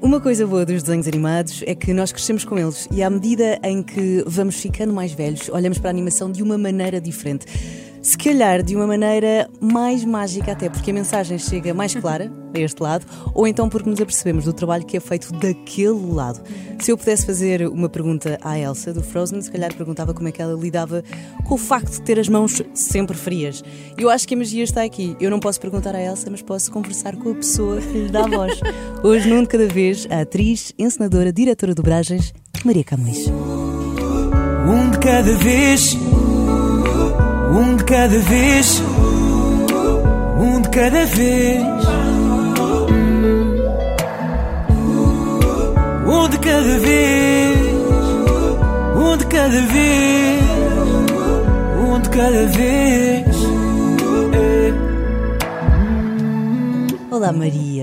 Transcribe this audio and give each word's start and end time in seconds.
Uma 0.00 0.20
coisa 0.20 0.46
boa 0.46 0.64
dos 0.64 0.84
desenhos 0.84 1.08
animados 1.08 1.62
é 1.66 1.74
que 1.74 1.92
nós 1.92 2.12
crescemos 2.12 2.44
com 2.44 2.56
eles 2.56 2.88
e 2.90 3.02
à 3.02 3.10
medida 3.10 3.58
em 3.64 3.82
que 3.82 4.22
vamos 4.26 4.54
ficando 4.54 4.92
mais 4.92 5.12
velhos, 5.12 5.48
olhamos 5.48 5.78
para 5.78 5.90
a 5.90 5.92
animação 5.92 6.30
de 6.30 6.40
uma 6.40 6.56
maneira 6.56 7.00
diferente. 7.00 7.46
Se 8.08 8.16
calhar 8.16 8.62
de 8.62 8.74
uma 8.74 8.86
maneira 8.86 9.50
mais 9.60 10.02
mágica, 10.02 10.52
até 10.52 10.70
porque 10.70 10.92
a 10.92 10.94
mensagem 10.94 11.38
chega 11.38 11.74
mais 11.74 11.94
clara 11.94 12.32
a 12.54 12.58
este 12.58 12.82
lado, 12.82 13.04
ou 13.34 13.46
então 13.46 13.68
porque 13.68 13.90
nos 13.90 14.00
apercebemos 14.00 14.46
do 14.46 14.52
trabalho 14.54 14.86
que 14.86 14.96
é 14.96 15.00
feito 15.00 15.30
daquele 15.32 16.10
lado. 16.10 16.40
Se 16.80 16.90
eu 16.90 16.96
pudesse 16.96 17.26
fazer 17.26 17.68
uma 17.68 17.86
pergunta 17.86 18.38
à 18.40 18.58
Elsa 18.58 18.94
do 18.94 19.02
Frozen, 19.02 19.42
se 19.42 19.52
calhar 19.52 19.74
perguntava 19.74 20.14
como 20.14 20.26
é 20.26 20.32
que 20.32 20.40
ela 20.40 20.58
lidava 20.58 21.04
com 21.46 21.54
o 21.54 21.58
facto 21.58 21.90
de 21.90 22.00
ter 22.00 22.18
as 22.18 22.30
mãos 22.30 22.62
sempre 22.72 23.14
frias. 23.14 23.62
Eu 23.98 24.08
acho 24.08 24.26
que 24.26 24.32
a 24.32 24.38
magia 24.38 24.64
está 24.64 24.84
aqui. 24.84 25.14
Eu 25.20 25.30
não 25.30 25.38
posso 25.38 25.60
perguntar 25.60 25.94
à 25.94 26.00
Elsa, 26.00 26.30
mas 26.30 26.40
posso 26.40 26.72
conversar 26.72 27.14
com 27.14 27.32
a 27.32 27.34
pessoa 27.34 27.78
que 27.78 27.92
lhe 27.92 28.08
dá 28.08 28.24
a 28.24 28.26
voz. 28.26 28.58
Hoje, 29.04 29.28
num 29.28 29.42
de 29.42 29.48
cada 29.48 29.68
vez, 29.68 30.06
a 30.08 30.22
atriz, 30.22 30.72
encenadora, 30.78 31.30
diretora 31.30 31.72
de 31.72 31.76
dobragens, 31.76 32.32
Maria 32.64 32.84
Camões. 32.84 33.26
Um 34.66 34.90
de 34.92 34.98
cada 34.98 35.34
vez, 35.34 35.94
um 37.50 37.76
de 37.76 37.84
cada 37.84 38.18
vez, 38.18 38.82
um 40.38 40.60
de 40.60 40.68
cada 40.70 41.06
vez. 41.06 41.62
Um 46.06 46.28
de 46.28 46.38
cada 46.38 46.78
vez, 46.78 47.58
um 48.96 49.16
de 49.16 49.26
cada 49.26 49.60
vez, 49.60 50.42
um 51.80 52.00
de 52.00 52.08
cada 52.08 52.46
vez. 52.46 53.26
Olá, 57.10 57.32
Maria. 57.32 57.77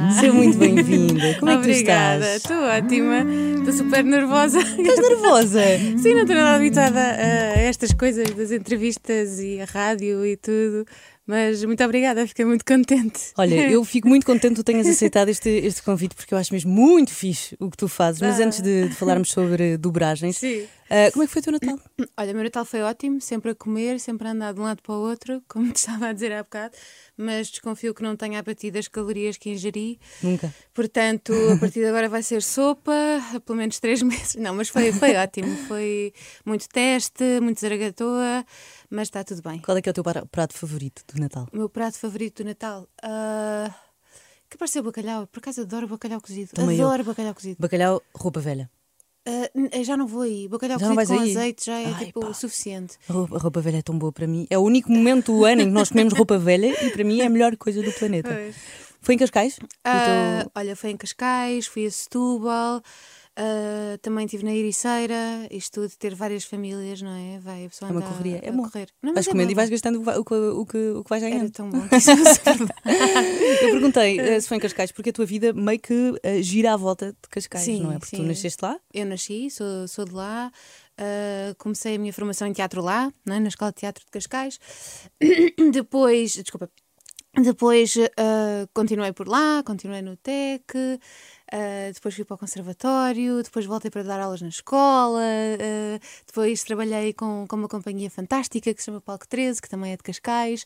Olá. 0.00 0.10
Seja 0.16 0.32
muito 0.32 0.56
bem-vinda. 0.58 1.34
Como 1.38 1.50
é 1.50 1.56
que 1.56 1.62
tu 1.62 1.68
Obrigada, 1.68 2.36
estás? 2.36 2.36
estou 2.36 2.56
ótima. 2.62 3.24
Estou 3.58 3.72
super 3.74 4.04
nervosa. 4.04 4.58
Estás 4.60 4.98
nervosa? 4.98 5.60
Sim, 5.98 6.14
não 6.14 6.22
estou 6.22 6.36
nada 6.36 6.56
habituada 6.56 7.00
a 7.00 7.58
estas 7.60 7.92
coisas 7.92 8.30
das 8.30 8.50
entrevistas 8.50 9.38
e 9.40 9.60
a 9.60 9.66
rádio 9.66 10.24
e 10.24 10.36
tudo. 10.36 10.86
Mas 11.30 11.62
muito 11.64 11.84
obrigada, 11.84 12.26
fiquei 12.26 12.44
muito 12.44 12.64
contente. 12.64 13.30
Olha, 13.38 13.54
eu 13.70 13.84
fico 13.84 14.08
muito 14.08 14.26
contente 14.26 14.50
que 14.56 14.62
tu 14.62 14.64
tenhas 14.64 14.84
aceitado 14.88 15.28
este, 15.28 15.48
este 15.48 15.80
convite 15.80 16.16
porque 16.16 16.34
eu 16.34 16.38
acho 16.38 16.52
mesmo 16.52 16.72
muito 16.72 17.12
fixe 17.14 17.54
o 17.60 17.70
que 17.70 17.76
tu 17.76 17.86
fazes. 17.86 18.20
Mas 18.20 18.40
Ah. 18.40 18.44
antes 18.46 18.60
de, 18.60 18.88
de 18.88 18.94
falarmos 18.96 19.30
sobre 19.30 19.76
dobragens, 19.76 20.38
Sim. 20.38 20.66
ah, 20.90 21.08
como 21.12 21.22
é 21.22 21.26
que 21.28 21.32
foi 21.32 21.38
o 21.40 21.42
teu 21.44 21.52
Natal? 21.52 21.78
Olha, 22.18 22.32
o 22.32 22.34
meu 22.34 22.42
Natal 22.42 22.64
foi 22.64 22.82
ótimo, 22.82 23.20
sempre 23.20 23.52
a 23.52 23.54
comer, 23.54 24.00
sempre 24.00 24.26
a 24.26 24.32
andar 24.32 24.52
de 24.52 24.58
um 24.60 24.64
lado 24.64 24.82
para 24.82 24.92
o 24.92 24.98
outro, 24.98 25.40
como 25.46 25.70
te 25.72 25.76
estava 25.76 26.08
a 26.08 26.12
dizer 26.12 26.32
há 26.32 26.42
bocado, 26.42 26.74
mas 27.16 27.48
desconfio 27.48 27.94
que 27.94 28.02
não 28.02 28.16
tenha 28.16 28.40
a 28.40 28.42
partir 28.42 28.72
das 28.72 28.88
calorias 28.88 29.36
que 29.36 29.50
ingeri. 29.50 30.00
Nunca. 30.20 30.52
Portanto, 30.74 31.32
a 31.54 31.56
partir 31.58 31.78
de 31.78 31.86
agora 31.86 32.08
vai 32.08 32.24
ser 32.24 32.42
sopa, 32.42 32.92
pelo 33.46 33.56
menos 33.56 33.78
três 33.78 34.02
meses. 34.02 34.34
Não, 34.34 34.52
mas 34.52 34.68
foi, 34.68 34.90
foi 34.92 35.14
ótimo. 35.14 35.54
Foi 35.68 36.12
muito 36.44 36.68
teste, 36.68 37.22
muito 37.40 37.60
zaragatoa, 37.60 38.44
mas 38.90 39.08
está 39.08 39.22
tudo 39.24 39.40
bem. 39.42 39.60
Qual 39.60 39.76
é 39.76 39.80
que 39.82 39.88
é 39.88 39.92
o 39.92 39.94
teu 39.94 40.04
pra- 40.04 40.26
prato 40.26 40.54
favorito 40.54 41.02
do 41.12 41.20
Natal? 41.20 41.46
O 41.52 41.56
meu 41.56 41.68
prato 41.68 41.98
favorito 41.98 42.42
do 42.42 42.46
Natal. 42.48 42.86
ah, 43.02 43.72
que 44.48 44.58
parece 44.58 44.74
ser 44.74 44.82
bacalhau. 44.82 45.26
Por 45.28 45.38
acaso 45.38 45.60
adoro 45.62 45.86
bacalhau 45.86 46.20
cozido. 46.20 46.50
Também 46.52 46.76
eu. 46.76 46.86
adoro 46.88 47.04
bacalhau 47.04 47.34
cozido. 47.34 47.56
Bacalhau, 47.60 48.02
roupa 48.14 48.40
velha. 48.40 48.68
N- 49.54 49.84
já 49.84 49.96
não 49.96 50.06
vou 50.08 50.22
aí. 50.22 50.48
Bacalhau 50.48 50.78
Já 50.78 50.88
cozido 50.92 51.06
com 51.18 51.22
aí? 51.22 51.30
azeite 51.30 51.66
já 51.66 51.78
é 51.78 51.86
Ai, 51.86 52.04
tipo 52.06 52.26
o 52.26 52.34
suficiente. 52.34 52.96
A 53.08 53.12
roupa, 53.12 53.36
a 53.36 53.38
roupa 53.38 53.60
velha 53.60 53.76
é 53.78 53.82
tão 53.82 53.96
boa 53.96 54.10
para 54.10 54.26
mim. 54.26 54.44
É 54.50 54.58
o 54.58 54.62
único 54.62 54.90
momento 54.90 55.32
do 55.32 55.44
ano 55.44 55.62
em 55.62 55.66
que 55.66 55.70
nós 55.70 55.88
comemos 55.90 56.14
roupa 56.14 56.36
velha 56.38 56.66
e 56.84 56.90
para 56.90 57.04
mim 57.04 57.20
é 57.20 57.26
a 57.26 57.30
melhor 57.30 57.56
coisa 57.56 57.80
do 57.82 57.92
planeta. 57.92 58.30
Foi 59.00 59.14
em 59.14 59.18
Cascais? 59.18 59.58
O 59.58 59.66
Ah, 59.84 60.40
teu- 60.42 60.52
Olha, 60.54 60.74
foi 60.74 60.90
em 60.90 60.96
Cascais, 60.96 61.66
fui 61.66 61.86
a 61.86 61.90
Setúbal, 61.90 62.82
ah, 63.42 63.98
também 64.02 64.26
estive 64.26 64.44
na 64.44 64.54
Ericeira, 64.54 65.46
isto 65.50 65.88
de 65.88 65.96
ter 65.96 66.14
várias 66.14 66.44
famílias, 66.44 67.00
não 67.00 67.10
é? 67.10 67.38
Vai, 67.38 67.64
a 67.64 67.68
pessoa 67.70 67.88
É 67.88 67.92
uma 67.92 68.00
a- 68.00 68.08
correria. 68.08 68.40
É 68.42 68.48
a 68.48 68.52
bom. 68.52 68.62
correr. 68.64 68.88
Não, 69.02 69.14
Vais 69.14 69.26
é 69.26 69.30
comendo 69.30 69.50
e 69.50 69.54
vais 69.54 69.70
gastando 69.70 69.98
o 69.98 70.02
o 70.02 70.60
o 70.60 70.66
que, 70.66 70.76
o 70.90 71.02
que 71.04 71.08
vais 71.10 71.22
Era 71.22 71.30
ganhando. 71.34 71.50
tão 71.52 71.70
bom. 71.70 71.88
que 71.88 71.96
isso. 71.96 72.10
Eu 73.64 73.70
perguntei 73.70 74.18
eh, 74.20 74.40
se 74.40 74.46
foi 74.48 74.56
em 74.56 74.60
Cascais 74.60 74.92
porque 74.92 75.10
a 75.10 75.12
tua 75.12 75.24
vida 75.26 75.52
meio 75.52 75.78
que 75.80 76.14
eh, 76.22 76.42
gira 76.42 76.74
à 76.74 76.76
volta 76.76 77.12
de 77.12 77.28
Cascais, 77.30 77.64
Sim, 77.64 77.82
não 77.82 77.92
é? 77.92 77.98
Porque 77.98 78.16
tu 78.16 78.22
sim. 78.22 78.28
nasceste 78.28 78.62
lá? 78.62 78.78
Eu 78.92 79.06
nasci, 79.06 79.50
sou, 79.50 79.88
sou 79.88 80.04
de 80.04 80.12
lá, 80.12 80.52
ah, 80.98 81.54
comecei 81.58 81.96
a 81.96 81.98
minha 81.98 82.12
formação 82.12 82.46
em 82.46 82.52
teatro 82.52 82.82
lá, 82.82 83.10
é? 83.28 83.40
na 83.40 83.48
Escola 83.48 83.70
de 83.72 83.78
Teatro 83.78 84.04
de 84.04 84.10
Cascais. 84.10 84.58
Depois, 85.72 86.34
desculpa, 86.34 86.68
depois 87.42 87.94
ah, 88.16 88.66
continuei 88.74 89.12
por 89.12 89.28
lá, 89.28 89.62
continuei 89.64 90.02
no 90.02 90.16
TEC, 90.16 90.98
ah, 91.52 91.90
depois 91.92 92.14
fui 92.14 92.24
para 92.24 92.34
o 92.34 92.38
conservatório, 92.38 93.42
depois 93.42 93.66
voltei 93.66 93.90
para 93.90 94.02
dar 94.02 94.20
aulas 94.20 94.42
na 94.42 94.48
escola, 94.48 95.20
ah, 95.20 95.98
depois 96.26 96.62
trabalhei 96.64 97.12
com, 97.12 97.46
com 97.48 97.56
uma 97.56 97.68
companhia 97.68 98.10
fantástica 98.10 98.72
que 98.74 98.80
se 98.80 98.86
chama 98.86 99.00
Palco 99.00 99.26
13, 99.28 99.60
que 99.62 99.68
também 99.68 99.92
é 99.92 99.96
de 99.96 100.02
Cascais. 100.02 100.64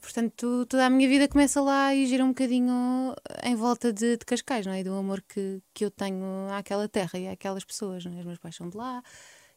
Portanto, 0.00 0.64
toda 0.66 0.86
a 0.86 0.90
minha 0.90 1.08
vida 1.08 1.28
começa 1.28 1.60
lá 1.60 1.94
e 1.94 2.06
gira 2.06 2.24
um 2.24 2.28
bocadinho 2.28 3.14
em 3.42 3.54
volta 3.54 3.92
de, 3.92 4.16
de 4.16 4.24
Cascais, 4.24 4.64
não 4.66 4.72
é? 4.72 4.80
E 4.80 4.84
do 4.84 4.94
amor 4.94 5.22
que, 5.22 5.60
que 5.74 5.84
eu 5.84 5.90
tenho 5.90 6.48
àquela 6.52 6.88
terra 6.88 7.18
e 7.18 7.28
àquelas 7.28 7.64
pessoas, 7.64 8.04
não 8.04 8.14
é? 8.16 8.20
Os 8.20 8.24
meus 8.24 8.38
pais 8.38 8.56
são 8.56 8.68
de 8.68 8.76
lá 8.76 9.02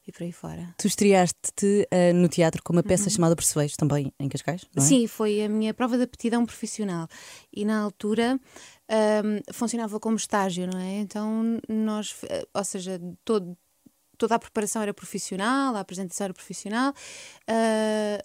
e 0.08 0.12
por 0.12 0.24
aí 0.24 0.32
fora. 0.32 0.74
Tu 0.78 0.88
estreaste-te 0.88 1.88
eh, 1.92 2.14
no 2.14 2.30
teatro 2.30 2.64
com 2.64 2.72
uma 2.72 2.84
peça 2.84 3.10
chamada 3.10 3.36
Percevejo, 3.36 3.76
também 3.76 4.14
em 4.20 4.30
Cascais, 4.30 4.66
não 4.74 4.82
é? 4.82 4.86
Uhum. 4.86 4.90
Sim, 4.90 5.08
foi 5.08 5.44
a 5.44 5.50
minha 5.50 5.74
prova 5.74 5.98
de 5.98 6.04
aptidão 6.04 6.46
profissional. 6.46 7.08
E 7.54 7.66
na 7.66 7.82
altura 7.82 8.40
ahm, 8.90 9.42
funcionava 9.52 10.00
como 10.00 10.16
estágio, 10.16 10.68
não 10.68 10.80
é? 10.80 11.00
Então 11.00 11.60
nós, 11.68 12.16
eh, 12.30 12.48
ou 12.54 12.64
seja, 12.64 13.02
todo, 13.26 13.58
toda 14.18 14.36
a 14.36 14.40
preparação 14.40 14.82
era 14.82 14.94
profissional, 14.94 15.76
a 15.76 15.80
apresentação 15.82 16.26
era 16.26 16.34
profissional, 16.34 16.94
eh, 17.46 18.24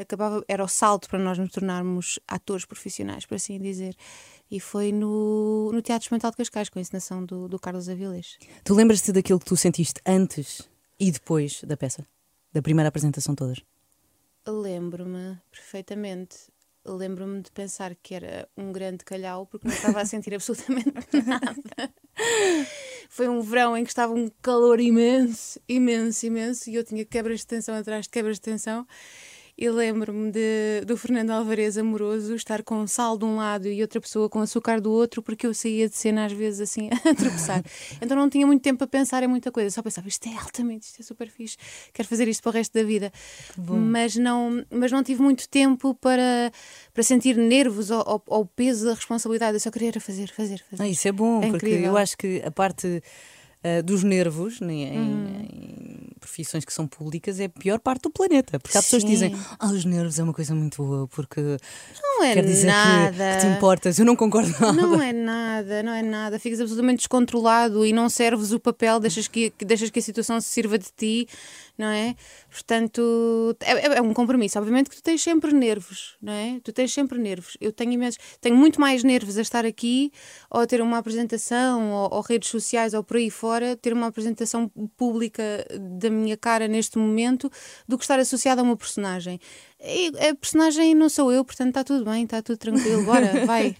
acabava, 0.00 0.42
era 0.48 0.64
o 0.64 0.68
salto 0.68 1.08
para 1.08 1.18
nós 1.18 1.38
nos 1.38 1.50
tornarmos 1.50 2.18
atores 2.26 2.64
profissionais, 2.64 3.26
por 3.26 3.34
assim 3.34 3.58
dizer. 3.58 3.94
E 4.50 4.58
foi 4.58 4.90
no, 4.90 5.70
no 5.72 5.80
Teatro 5.80 6.04
Experimental 6.04 6.32
de 6.32 6.38
Cascais, 6.38 6.68
com 6.68 6.78
a 6.78 6.82
encenação 6.82 7.24
do, 7.24 7.46
do 7.46 7.58
Carlos 7.58 7.88
Avilés. 7.88 8.36
Tu 8.64 8.74
lembras-te 8.74 9.12
daquilo 9.12 9.38
que 9.38 9.44
tu 9.44 9.56
sentiste 9.56 10.00
antes 10.04 10.68
e 11.00 11.10
depois 11.10 11.62
da 11.64 11.76
peça? 11.76 12.06
Da 12.52 12.60
primeira 12.60 12.88
apresentação 12.88 13.34
todas? 13.34 13.58
Lembro-me 14.46 15.38
perfeitamente. 15.50 16.36
Lembro-me 16.84 17.42
de 17.42 17.50
pensar 17.50 17.94
que 17.94 18.14
era 18.14 18.48
um 18.56 18.72
grande 18.72 19.04
calhau 19.04 19.46
porque 19.46 19.66
não 19.66 19.74
estava 19.74 20.00
a 20.00 20.06
sentir 20.06 20.32
absolutamente 20.34 20.92
nada. 21.26 21.94
Foi 23.08 23.28
um 23.28 23.40
verão 23.40 23.76
em 23.76 23.84
que 23.84 23.90
estava 23.90 24.12
um 24.12 24.30
calor 24.40 24.80
imenso, 24.80 25.60
imenso, 25.68 26.26
imenso, 26.26 26.70
e 26.70 26.74
eu 26.74 26.84
tinha 26.84 27.04
quebras 27.04 27.40
de 27.40 27.46
tensão 27.46 27.74
atrás 27.74 28.04
de 28.04 28.10
quebras 28.10 28.36
de 28.36 28.42
tensão. 28.42 28.86
E 29.62 29.68
lembro-me 29.68 30.32
do 30.86 30.96
Fernando 30.96 31.28
Alvarez 31.32 31.76
amoroso 31.76 32.34
estar 32.34 32.62
com 32.62 32.86
sal 32.86 33.18
de 33.18 33.26
um 33.26 33.36
lado 33.36 33.68
e 33.68 33.82
outra 33.82 34.00
pessoa 34.00 34.26
com 34.26 34.40
açúcar 34.40 34.80
do 34.80 34.90
outro, 34.90 35.22
porque 35.22 35.46
eu 35.46 35.52
saía 35.52 35.86
de 35.86 35.94
cena 35.94 36.24
às 36.24 36.32
vezes 36.32 36.62
assim 36.62 36.88
a 37.04 37.14
tropeçar. 37.14 37.62
Então 38.00 38.16
não 38.16 38.30
tinha 38.30 38.46
muito 38.46 38.62
tempo 38.62 38.82
a 38.82 38.86
pensar 38.86 39.22
em 39.22 39.26
muita 39.26 39.52
coisa, 39.52 39.68
só 39.70 39.82
pensava 39.82 40.08
isto 40.08 40.26
é 40.26 40.34
altamente, 40.34 40.86
isto 40.86 41.00
é 41.00 41.02
super 41.04 41.28
fixe, 41.28 41.58
quero 41.92 42.08
fazer 42.08 42.26
isto 42.26 42.42
para 42.42 42.48
o 42.50 42.52
resto 42.54 42.72
da 42.72 42.82
vida. 42.82 43.12
Mas 43.68 44.16
não, 44.16 44.64
mas 44.70 44.90
não 44.90 45.02
tive 45.02 45.20
muito 45.20 45.46
tempo 45.46 45.94
para, 45.94 46.50
para 46.94 47.02
sentir 47.02 47.36
nervos 47.36 47.90
ou, 47.90 48.02
ou- 48.06 48.22
ou 48.28 48.40
o 48.40 48.46
peso 48.46 48.86
da 48.86 48.94
responsabilidade, 48.94 49.56
eu 49.56 49.60
só 49.60 49.70
queria 49.70 49.92
fazer, 50.00 50.28
fazer, 50.32 50.64
fazer. 50.70 50.82
Ah, 50.82 50.88
isso 50.88 51.06
é 51.06 51.12
bom, 51.12 51.42
É 51.42 51.50
porque 51.50 51.66
incrível. 51.66 51.90
eu 51.90 51.96
acho 51.98 52.16
que 52.16 52.40
a 52.42 52.50
parte 52.50 53.02
ah, 53.64 53.82
dos 53.82 54.02
nervos 54.02 54.60
né, 54.60 54.72
em, 54.72 54.98
Uhum. 54.98 55.46
em 55.52 56.00
profissões 56.20 56.64
que 56.66 56.72
são 56.72 56.86
públicas 56.86 57.40
é 57.40 57.46
a 57.46 57.48
pior 57.48 57.80
parte 57.80 58.02
do 58.02 58.10
planeta. 58.10 58.60
Porque 58.60 58.76
há 58.76 58.82
pessoas 58.82 59.02
que 59.02 59.08
dizem 59.08 59.34
ah, 59.58 59.66
os 59.68 59.84
nervos 59.86 60.18
é 60.18 60.22
uma 60.22 60.34
coisa 60.34 60.54
muito 60.54 60.76
boa, 60.82 61.08
porque 61.08 61.40
Não 62.02 62.22
é 62.24 62.34
quer 62.34 62.44
dizer 62.44 62.66
que- 62.66 62.66
nada. 62.66 63.34
que, 63.36 63.40
te 63.40 63.46
importas. 63.56 63.98
Eu 63.98 64.04
não 64.04 64.14
concordo 64.14 64.50
nada. 64.60 64.72
Não 64.72 65.00
é 65.02 65.12
nada, 65.12 65.82
não 65.82 65.92
é 65.92 66.02
nada. 66.02 66.38
Ficas 66.38 66.60
absolutamente 66.60 66.98
descontrolado 66.98 67.84
e 67.86 67.92
não 67.92 68.08
serves 68.10 68.52
o 68.52 68.60
papel, 68.60 69.00
deixas 69.00 69.26
que, 69.28 69.50
que- 69.50 69.64
deixas 69.64 69.88
que 69.90 69.98
a 69.98 70.02
situação 70.02 70.38
se 70.40 70.48
sirva 70.48 70.78
de 70.78 70.88
ti, 70.96 71.26
não 71.80 71.88
é? 71.88 72.14
Portanto, 72.50 73.56
é, 73.60 73.72
é- 73.72 73.96
é 73.98 74.02
um 74.02 74.12
compromisso. 74.12 74.58
Obviamente 74.58 74.90
que 74.90 74.96
tu 74.96 75.02
tens 75.02 75.22
sempre 75.22 75.52
nervos, 75.52 76.16
não 76.20 76.32
é? 76.32 76.60
Tu 76.62 76.72
tens 76.72 76.92
sempre 76.92 77.18
nervos. 77.18 77.56
Eu 77.60 77.72
tenho 77.72 77.92
imensos, 77.92 78.18
tenho 78.40 78.54
muito 78.56 78.80
mais 78.80 79.02
nervos 79.02 79.38
a 79.38 79.42
estar 79.42 79.64
aqui 79.64 80.12
ou 80.50 80.60
a 80.60 80.66
ter 80.66 80.80
uma 80.82 80.98
apresentação 80.98 81.90
ou, 81.92 82.14
ou 82.14 82.20
redes 82.20 82.50
sociais 82.50 82.94
ou 82.94 83.02
por 83.02 83.16
aí 83.16 83.30
fora, 83.30 83.76
ter 83.76 83.92
uma 83.92 84.06
apresentação 84.08 84.68
pública 84.96 85.42
da 85.98 86.10
minha 86.10 86.36
cara 86.36 86.68
neste 86.68 86.98
momento 86.98 87.50
do 87.88 87.96
que 87.96 88.04
estar 88.04 88.18
associada 88.18 88.60
a 88.60 88.64
uma 88.64 88.76
personagem. 88.76 89.40
A 89.82 90.34
personagem 90.34 90.94
não 90.94 91.08
sou 91.08 91.32
eu, 91.32 91.42
portanto 91.42 91.68
está 91.68 91.82
tudo 91.82 92.04
bem, 92.04 92.24
está 92.24 92.42
tudo 92.42 92.58
tranquilo, 92.58 93.02
bora, 93.04 93.44
vai. 93.46 93.74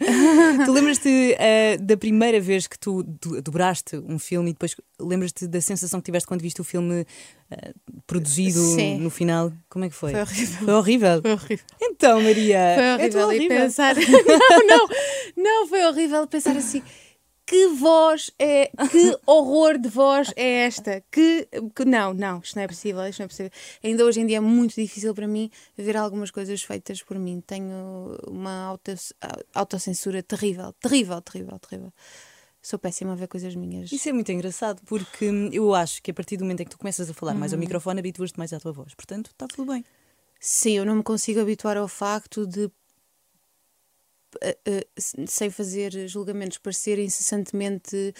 tu 0.64 0.72
lembras-te 0.72 1.36
ah, 1.38 1.76
da 1.78 1.94
primeira 1.94 2.40
vez 2.40 2.66
que 2.66 2.78
tu 2.78 3.02
do- 3.02 3.42
dobraste 3.42 3.96
um 3.98 4.18
filme 4.18 4.48
e 4.50 4.52
depois 4.54 4.74
lembras-te 4.98 5.46
da 5.46 5.60
sensação 5.60 6.00
que 6.00 6.06
tiveste 6.06 6.26
quando 6.26 6.40
viste 6.40 6.58
o 6.58 6.64
filme 6.64 7.04
ah, 7.50 7.70
produzido 8.06 8.58
Sim. 8.60 8.98
no 8.98 9.10
final? 9.10 9.52
Como 9.68 9.84
é 9.84 9.90
que 9.90 9.94
foi? 9.94 10.12
Foi 10.12 10.22
horrível. 10.22 10.58
Foi 10.64 10.74
horrível. 10.74 11.20
Foi 11.22 11.32
horrível. 11.32 11.66
Então, 11.82 12.22
Maria. 12.22 12.58
Foi 12.76 12.84
é 12.84 13.26
horrível. 13.26 13.32
E 13.32 13.48
pensar. 13.48 13.94
não, 14.48 14.66
não, 14.66 14.88
não, 15.36 15.66
foi 15.68 15.84
horrível 15.84 16.26
pensar 16.26 16.56
assim. 16.56 16.82
Que 17.50 17.66
voz 17.66 18.30
é, 18.38 18.70
que 18.92 19.18
horror 19.26 19.76
de 19.76 19.88
voz 19.88 20.32
é 20.36 20.66
esta? 20.66 21.02
Que, 21.10 21.48
que 21.74 21.84
não, 21.84 22.14
não, 22.14 22.38
isto 22.38 22.54
não 22.54 22.62
é 22.62 22.68
possível, 22.68 23.04
isto 23.08 23.18
não 23.18 23.24
é 23.24 23.28
possível. 23.28 23.50
Ainda 23.82 24.04
hoje 24.04 24.20
em 24.20 24.26
dia 24.26 24.36
é 24.36 24.40
muito 24.40 24.76
difícil 24.76 25.12
para 25.12 25.26
mim 25.26 25.50
ver 25.76 25.96
algumas 25.96 26.30
coisas 26.30 26.62
feitas 26.62 27.02
por 27.02 27.18
mim. 27.18 27.42
Tenho 27.44 28.16
uma 28.28 28.66
auto, 28.66 28.92
autocensura 29.52 30.22
terrível, 30.22 30.72
terrível, 30.74 31.20
terrível, 31.20 31.58
terrível. 31.58 31.92
Sou 32.62 32.78
péssima 32.78 33.14
a 33.14 33.16
ver 33.16 33.26
coisas 33.26 33.56
minhas. 33.56 33.90
Isso 33.90 34.08
é 34.08 34.12
muito 34.12 34.30
engraçado, 34.30 34.80
porque 34.86 35.24
eu 35.52 35.74
acho 35.74 36.00
que 36.00 36.12
a 36.12 36.14
partir 36.14 36.36
do 36.36 36.44
momento 36.44 36.60
em 36.60 36.64
que 36.66 36.70
tu 36.70 36.78
começas 36.78 37.10
a 37.10 37.14
falar 37.14 37.34
mais 37.34 37.52
ao 37.52 37.56
Uhum. 37.56 37.62
microfone, 37.64 37.98
habituas-te 37.98 38.38
mais 38.38 38.52
à 38.52 38.60
tua 38.60 38.70
voz. 38.70 38.94
Portanto, 38.94 39.30
está 39.32 39.48
tudo 39.48 39.72
bem. 39.72 39.84
Sim, 40.38 40.78
eu 40.78 40.86
não 40.86 40.94
me 40.96 41.02
consigo 41.02 41.40
habituar 41.40 41.76
ao 41.76 41.88
facto 41.88 42.46
de, 42.46 42.70
se- 44.98 45.26
sem 45.26 45.50
fazer 45.50 46.08
julgamentos, 46.08 46.58
parecer 46.58 46.98
incessantemente 46.98 48.14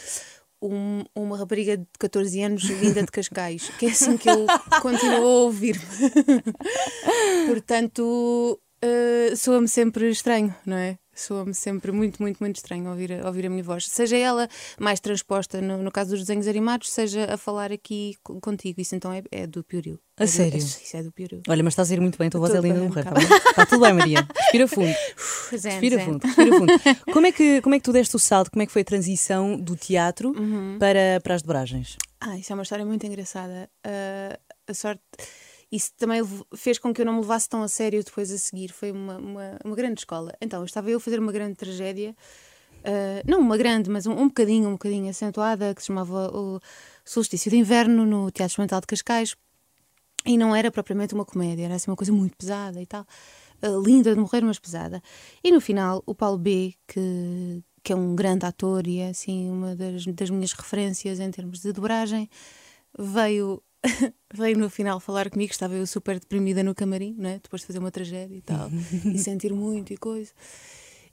um- 0.63 1.05
uma 1.15 1.39
rapariga 1.39 1.77
de 1.79 1.87
14 1.99 2.43
anos 2.43 2.65
vinda 2.65 3.01
de 3.03 3.11
Cascais, 3.11 3.69
que 3.79 3.87
é 3.87 3.91
assim 3.91 4.17
que 4.17 4.29
eu 4.29 4.47
continuo 4.83 5.25
a 5.25 5.41
ouvir-me. 5.45 5.81
Portanto, 7.47 8.61
eh, 8.83 9.35
soa-me 9.37 9.69
sempre 9.69 10.11
estranho, 10.11 10.55
não 10.67 10.77
é? 10.77 10.99
Soa-me 11.15 11.53
sempre 11.53 11.91
muito, 11.93 12.23
muito, 12.23 12.39
muito 12.39 12.57
estranho 12.57 12.89
ouvir, 12.89 13.13
a- 13.13 13.27
ouvir 13.27 13.45
a 13.47 13.51
minha 13.51 13.63
voz. 13.63 13.87
Seja 13.87 14.17
ela 14.17 14.49
mais 14.79 15.01
transposta 15.01 15.61
no, 15.61 15.83
no 15.83 15.91
caso 15.91 16.11
dos 16.11 16.21
desenhos 16.21 16.47
animados, 16.47 16.91
seja 16.91 17.35
a 17.35 17.37
falar 17.37 17.73
aqui 17.73 18.15
co- 18.23 18.41
contigo. 18.41 18.81
Isso 18.81 18.95
então 18.95 19.13
é, 19.13 19.23
é 19.31 19.47
do 19.47 19.63
Pioriu. 19.65 19.99
A 20.17 20.25
É 20.25 20.27
sério? 20.27 20.55
é- 20.55 20.59
Isso 20.59 20.97
é 20.97 21.03
do 21.03 21.11
Pioriu. 21.13 21.43
Olha, 21.49 21.63
mas 21.65 21.73
estás 21.73 21.91
a 21.91 21.95
ir 21.95 22.01
muito 22.01 22.17
bem, 22.17 22.29
a 22.29 22.31
tua 22.31 22.41
voz 22.41 22.55
é 22.55 22.61
linda 22.61 22.81
de 22.81 22.87
morrer, 22.87 23.05
tá 23.05 23.11
está 23.11 23.29
bem? 23.29 23.39
Está 23.51 23.67
tudo 23.67 23.81
bem, 23.83 23.93
Maria. 23.93 24.27
Respira 24.37 24.69
fundo. 24.69 24.95
Zen, 25.59 25.71
Respira 25.73 25.97
zen. 25.97 26.05
fundo, 26.07 26.27
respira 26.27 26.57
fundo. 26.59 26.73
Como 27.13 27.27
é, 27.27 27.33
que, 27.33 27.61
como 27.61 27.75
é 27.75 27.79
que 27.79 27.85
tu 27.85 27.93
deste 27.93 28.15
o 28.17 28.19
salto? 28.19 28.51
Como 28.51 28.63
é 28.63 28.67
que 28.67 28.73
foi 28.73 28.83
a 28.83 28.85
transição 28.85 29.59
do 29.61 29.77
teatro 29.77 30.31
Uhum. 30.31 30.77
para, 30.79 31.21
para 31.23 31.35
as 31.35 31.43
dobragens? 31.43 31.97
Ah, 32.21 32.39
isso 32.39 32.53
é 32.53 32.55
uma 32.55 32.63
história 32.63 32.85
muito 32.87 33.05
engraçada. 33.07 33.69
Ah, 33.85 34.39
a 34.69 34.75
sorte. 34.75 35.03
Isso 35.71 35.93
também 35.97 36.21
fez 36.57 36.79
com 36.79 36.93
que 36.93 37.01
eu 37.01 37.07
não 37.07 37.15
me 37.15 37.21
levasse 37.21 37.49
tão 37.49 37.63
a 37.63 37.69
sério 37.69 38.03
depois 38.03 38.31
a 38.33 38.39
seguir. 38.39 38.73
Foi 38.73 38.91
uma, 38.91 39.19
uma, 39.19 39.59
uma 39.65 39.77
grande 39.77 40.01
escola. 40.01 40.33
Então, 40.41 40.65
estava 40.65 40.91
eu 40.91 40.99
a 40.99 41.01
fazer 41.01 41.21
uma 41.21 41.33
grande 41.33 41.55
tragédia. 41.55 42.15
ah, 42.85 43.23
não 43.27 43.41
uma 43.41 43.57
grande, 43.57 43.89
mas 43.91 44.07
um, 44.07 44.13
um 44.13 44.29
bocadinho, 44.29 44.69
um 44.69 44.73
bocadinho 44.73 45.09
acentuada, 45.09 45.75
que 45.75 45.81
se 45.81 45.89
chamava 45.89 46.29
o 46.37 46.61
Solstício 47.05 47.51
de 47.51 47.57
Inverno, 47.57 48.05
no 48.05 48.31
Teatro 48.31 48.53
Experimental 48.53 48.81
de 48.81 48.87
Cascais. 48.89 49.37
E 50.27 50.37
não 50.37 50.55
era 50.55 50.71
propriamente 50.71 51.15
uma 51.15 51.25
comédia, 51.25 51.65
era 51.65 51.75
assim 51.77 51.91
uma 51.91 51.97
coisa 51.97 52.13
muito 52.13 52.37
pesada 52.37 52.81
e 52.81 52.87
tal. 52.87 53.07
Ah, 53.63 53.69
linda 53.85 54.15
de 54.15 54.21
morrer, 54.21 54.43
mas 54.43 54.59
pesada. 54.59 55.03
E 55.45 55.51
no 55.53 55.61
final, 55.61 56.03
o 56.07 56.15
Paulo 56.15 56.39
B., 56.39 56.75
que, 56.87 57.63
que 57.83 57.93
é 57.93 57.97
um 57.97 58.15
grande 58.17 58.47
ator 58.47 58.87
e 58.87 58.99
é 58.99 59.11
assim 59.11 59.51
uma 59.51 59.77
das, 59.77 60.05
das 60.07 60.31
minhas 60.31 60.53
referências 60.53 61.21
em 61.21 61.31
termos 61.31 61.61
de 61.61 61.73
dobragem, 61.73 62.29
veio, 62.99 63.63
veio 64.35 64.59
no 64.59 64.69
final 64.71 65.01
falar 65.01 65.31
comigo. 65.31 65.51
Estava 65.51 65.75
eu 65.75 65.87
super 65.87 66.19
deprimida 66.19 66.63
no 66.63 66.75
camarim, 66.75 67.15
né? 67.19 67.41
depois 67.43 67.63
de 67.63 67.67
fazer 67.67 67.79
uma 67.79 67.91
tragédia 67.91 68.37
e 68.37 68.43
tal, 68.43 68.71
e 69.05 69.19
sentir 69.19 69.53
muito 69.53 69.93
e 69.93 69.97
coisa. 69.97 70.33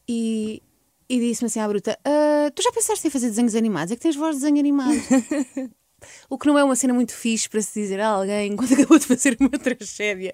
E, 0.07 0.61
e 1.09 1.19
disse-me 1.19 1.47
assim 1.47 1.59
à 1.59 1.67
bruta: 1.67 1.97
"Ah, 2.03 2.51
Tu 2.53 2.61
já 2.61 2.71
pensaste 2.71 3.07
em 3.07 3.11
fazer 3.11 3.27
desenhos 3.27 3.55
animados? 3.55 3.91
É 3.91 3.95
que 3.95 4.01
tens 4.01 4.15
voz 4.15 4.35
de 4.35 4.41
desenho 4.41 4.59
animado. 4.59 4.97
O 6.29 6.37
que 6.37 6.45
não 6.45 6.57
é 6.57 6.63
uma 6.63 6.75
cena 6.75 6.93
muito 6.93 7.11
fixe 7.11 7.49
para 7.49 7.59
se 7.61 7.81
dizer 7.81 7.99
a 7.99 8.09
alguém 8.09 8.55
quando 8.55 8.71
acabou 8.73 8.99
de 8.99 9.05
fazer 9.05 9.35
uma 9.39 9.49
tragédia. 9.49 10.33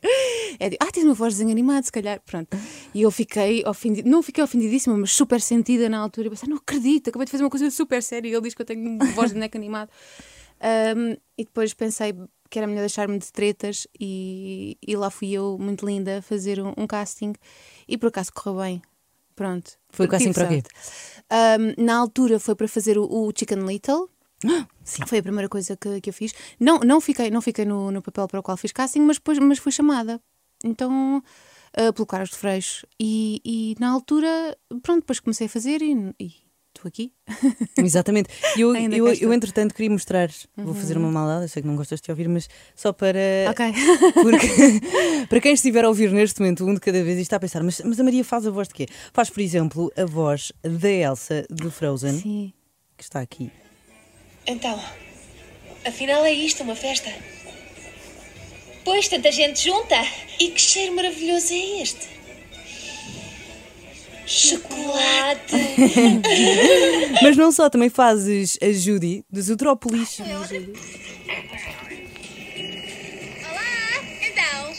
É 0.60 0.70
de, 0.70 0.78
ah, 0.80 0.92
tens 0.92 1.06
uma 1.06 1.14
voz 1.14 1.34
de 1.34 1.38
desenho 1.38 1.52
animado, 1.52 1.86
se 1.86 1.92
calhar. 1.92 2.20
Pronto. 2.26 2.58
E 2.94 3.02
eu 3.02 3.10
fiquei 3.10 3.64
ofendida, 3.66 4.10
não 4.10 4.22
fiquei 4.22 4.44
ofendidíssima, 4.44 4.98
mas 4.98 5.14
super 5.14 5.40
sentida 5.40 5.88
na 5.88 6.00
altura. 6.00 6.28
Eu 6.28 6.32
pensei, 6.32 6.50
não 6.50 6.58
acredito, 6.58 7.10
acabei 7.10 7.26
de 7.26 7.32
fazer 7.32 7.44
uma 7.44 7.50
coisa 7.50 7.72
super 7.72 8.04
séria 8.04 8.28
e 8.28 8.34
ele 8.34 8.42
diz 8.42 8.54
que 8.54 8.62
eu 8.62 8.66
tenho 8.66 8.98
voz 9.14 9.30
de 9.30 9.36
boneco 9.36 9.58
animado. 9.58 9.90
Um, 10.64 11.18
e 11.38 11.44
depois 11.44 11.74
pensei 11.74 12.14
que 12.50 12.60
era 12.60 12.68
melhor 12.68 12.82
deixar-me 12.82 13.18
de 13.18 13.32
tretas 13.32 13.88
e, 14.00 14.78
e 14.82 14.96
lá 14.96 15.10
fui 15.10 15.32
eu, 15.32 15.58
muito 15.60 15.86
linda, 15.86 16.22
fazer 16.22 16.62
um, 16.62 16.74
um 16.78 16.88
casting 16.88 17.34
e 17.88 17.98
por 17.98 18.08
acaso 18.08 18.32
correu 18.32 18.62
bem. 18.62 18.82
Pronto. 19.36 19.72
Foi 19.90 20.06
o 20.06 20.10
casting 20.10 20.32
para 20.32 20.48
quê? 20.48 20.64
Um, 21.32 21.84
na 21.84 21.98
altura 21.98 22.40
foi 22.40 22.56
para 22.56 22.68
fazer 22.68 22.98
o, 22.98 23.06
o 23.06 23.32
Chicken 23.36 23.66
Little. 23.66 24.10
Foi 25.08 25.20
a 25.20 25.24
primeira 25.24 25.48
coisa 25.48 25.78
que, 25.78 26.02
que 26.02 26.10
eu 26.10 26.14
fiz. 26.14 26.34
Não, 26.60 26.80
não 26.80 27.00
fiquei, 27.00 27.32
não 27.32 27.42
fiquei 27.42 27.64
no, 27.64 27.90
no 27.90 28.02
papel 28.02 28.28
para 28.28 28.42
o 28.42 28.44
qual 28.44 28.58
fiz 28.58 28.74
casting, 28.74 29.00
mas, 29.00 29.16
depois, 29.16 29.40
mas 29.40 29.58
fui 29.58 29.72
chamada. 29.72 30.22
Então, 30.66 31.24
uh, 31.80 31.94
pelo 31.94 32.06
Carlos 32.06 32.32
de 32.32 32.36
Freixo. 32.36 32.86
E, 33.00 33.42
e 33.46 33.76
na 33.80 33.90
altura, 33.90 34.58
pronto, 34.82 35.00
depois 35.00 35.22
comecei 35.22 35.48
a 35.48 35.50
fazer 35.50 35.82
e 35.82 36.14
e 36.20 36.43
estou 36.84 36.90
aqui. 36.90 37.12
Exatamente. 37.78 38.30
E 38.56 38.62
Eu, 38.62 38.76
eu, 38.76 39.12
estou. 39.12 39.30
eu, 39.30 39.34
entretanto, 39.34 39.74
queria 39.74 39.90
mostrar, 39.90 40.30
vou 40.56 40.74
fazer 40.74 40.98
uma 40.98 41.10
maldade, 41.10 41.44
eu 41.44 41.50
sei 41.50 41.62
que 41.62 41.68
não 41.68 41.76
gostas 41.76 42.00
de 42.00 42.04
te 42.04 42.12
ouvir, 42.12 42.28
mas 42.28 42.50
só 42.76 42.92
para. 42.92 43.20
Ok. 43.50 43.66
Porque, 44.14 44.48
para 45.28 45.42
quem 45.42 45.54
estiver 45.54 45.86
a 45.86 45.88
ouvir 45.88 46.12
neste 46.12 46.40
momento, 46.40 46.66
um 46.66 46.74
de 46.74 46.80
cada 46.80 47.04
vez, 47.04 47.18
e 47.18 47.22
está 47.22 47.38
a 47.38 47.40
pensar, 47.40 47.64
mas, 47.64 47.82
mas 47.84 48.00
a 48.00 48.04
Maria 48.04 48.24
faz 48.24 48.46
a 48.46 48.52
voz 48.52 48.68
de 48.68 48.74
quê? 48.74 48.88
Faz, 49.14 49.30
por 49.30 49.42
exemplo, 49.42 49.92
a 49.98 50.06
voz 50.06 50.52
da 50.62 50.90
Elsa 50.90 51.46
de 51.50 51.70
Frozen, 51.70 52.20
Sim. 52.20 52.54
que 52.98 53.04
está 53.04 53.22
aqui. 53.22 53.52
Então, 54.46 54.80
afinal 55.86 56.26
é 56.26 56.32
isto 56.32 56.64
uma 56.64 56.76
festa? 56.76 57.10
Pois, 58.84 59.08
tanta 59.08 59.32
gente 59.32 59.64
junta. 59.64 59.96
E 60.40 60.50
que 60.50 60.60
cheiro 60.60 60.94
maravilhoso 60.96 61.54
é 61.54 61.82
este? 61.82 62.08
Chocolate. 64.26 65.56
Mas 67.22 67.36
não 67.38 67.52
só, 67.52 67.70
também 67.70 67.90
fazes 67.90 68.58
a 68.62 68.72
Judy 68.72 69.24
de 69.32 69.42
Zootrópolis. 69.42 70.20
Olá! 70.20 70.30
Então, 74.22 74.74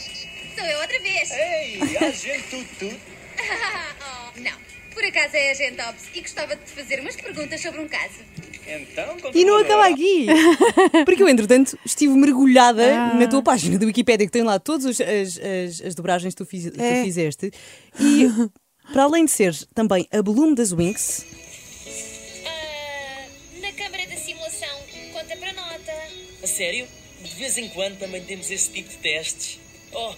sou 0.56 0.64
eu 0.64 0.79
outra 0.81 0.99
vez. 1.00 1.31
Ei, 1.31 1.79
a 1.99 2.11
gente 2.11 2.67
tudo, 2.81 2.94
oh, 4.00 4.41
não, 4.41 4.52
por 4.93 5.05
acaso 5.05 5.37
é 5.37 5.50
a 5.50 5.55
gente 5.55 5.81
Ops 5.81 6.05
e 6.14 6.20
gostava 6.20 6.56
de 6.56 6.62
te 6.64 6.70
fazer 6.73 7.00
umas 7.00 7.17
perguntas 7.17 7.61
sobre 7.61 7.81
um 7.81 7.88
caso. 7.88 8.20
Então, 8.67 9.17
E 9.35 9.44
não 9.44 9.58
acaba 9.58 9.88
aqui. 9.88 10.26
Porque 11.05 11.23
eu, 11.23 11.29
entretanto, 11.29 11.79
estive 11.85 12.14
mergulhada 12.14 13.12
na 13.14 13.26
tua 13.29 13.43
página 13.43 13.79
do 13.79 13.85
Wikipédia, 13.85 14.25
que 14.26 14.32
tem 14.32 14.43
lá 14.43 14.58
todas 14.58 14.87
as, 14.87 14.99
as, 15.38 15.82
as 15.87 15.94
dobragens 15.94 16.32
que 16.35 16.38
tu, 16.43 16.47
fiz- 16.49 16.70
que 16.70 16.79
tu 16.79 16.82
É. 16.82 17.02
fizeste. 17.05 17.50
E, 18.00 18.26
para 18.92 19.04
além 19.04 19.25
de 19.25 19.31
seres 19.31 19.66
também 19.75 20.06
a 20.12 20.22
Bloom 20.22 20.54
das 20.54 20.72
Winx, 20.72 21.25
Ah, 22.46 23.26
na 23.61 23.73
câmara 23.73 24.06
da 24.06 24.16
simulação, 24.16 24.78
conta 25.12 25.37
para 25.37 25.52
nota. 25.52 25.92
A 26.42 26.47
sério? 26.47 26.87
De 27.23 27.30
vez 27.37 27.56
em 27.59 27.68
quando 27.70 27.99
também 27.99 28.23
temos 28.25 28.50
esse 28.50 28.70
tipo 28.70 28.88
de 28.90 28.97
testes. 28.99 29.59
Oh, 29.92 30.12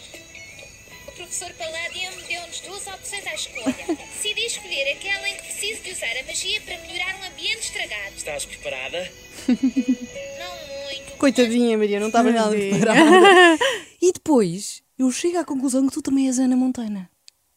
O 1.08 1.12
professor 1.12 1.50
Palladium 1.54 2.10
deu-nos 2.28 2.60
duas 2.60 2.86
opções 2.88 3.26
à 3.26 3.34
escolha. 3.34 3.76
Decidi 4.16 4.44
escolher 4.46 4.92
aquela 4.96 5.28
em 5.28 5.36
que 5.36 5.42
preciso 5.42 5.82
de 5.82 5.92
usar 5.92 6.16
a 6.18 6.22
magia 6.24 6.60
para 6.62 6.78
melhorar 6.78 7.16
um 7.20 7.24
ambiente 7.32 7.60
estragado. 7.62 8.16
estás 8.16 8.44
preparada? 8.44 9.10
Não 9.48 10.84
muito. 10.84 11.12
coitadinha 11.18 11.78
Maria, 11.78 12.00
não 12.00 12.08
estava 12.08 12.30
nada 12.32 12.50
preparada. 12.56 13.00
E 14.02 14.12
depois 14.12 14.82
eu 14.98 15.10
chego 15.10 15.38
à 15.38 15.44
conclusão 15.44 15.86
que 15.86 15.92
tu 15.94 16.02
também 16.02 16.26
és 16.26 16.38
Ana 16.38 16.54
Montana. 16.56 17.08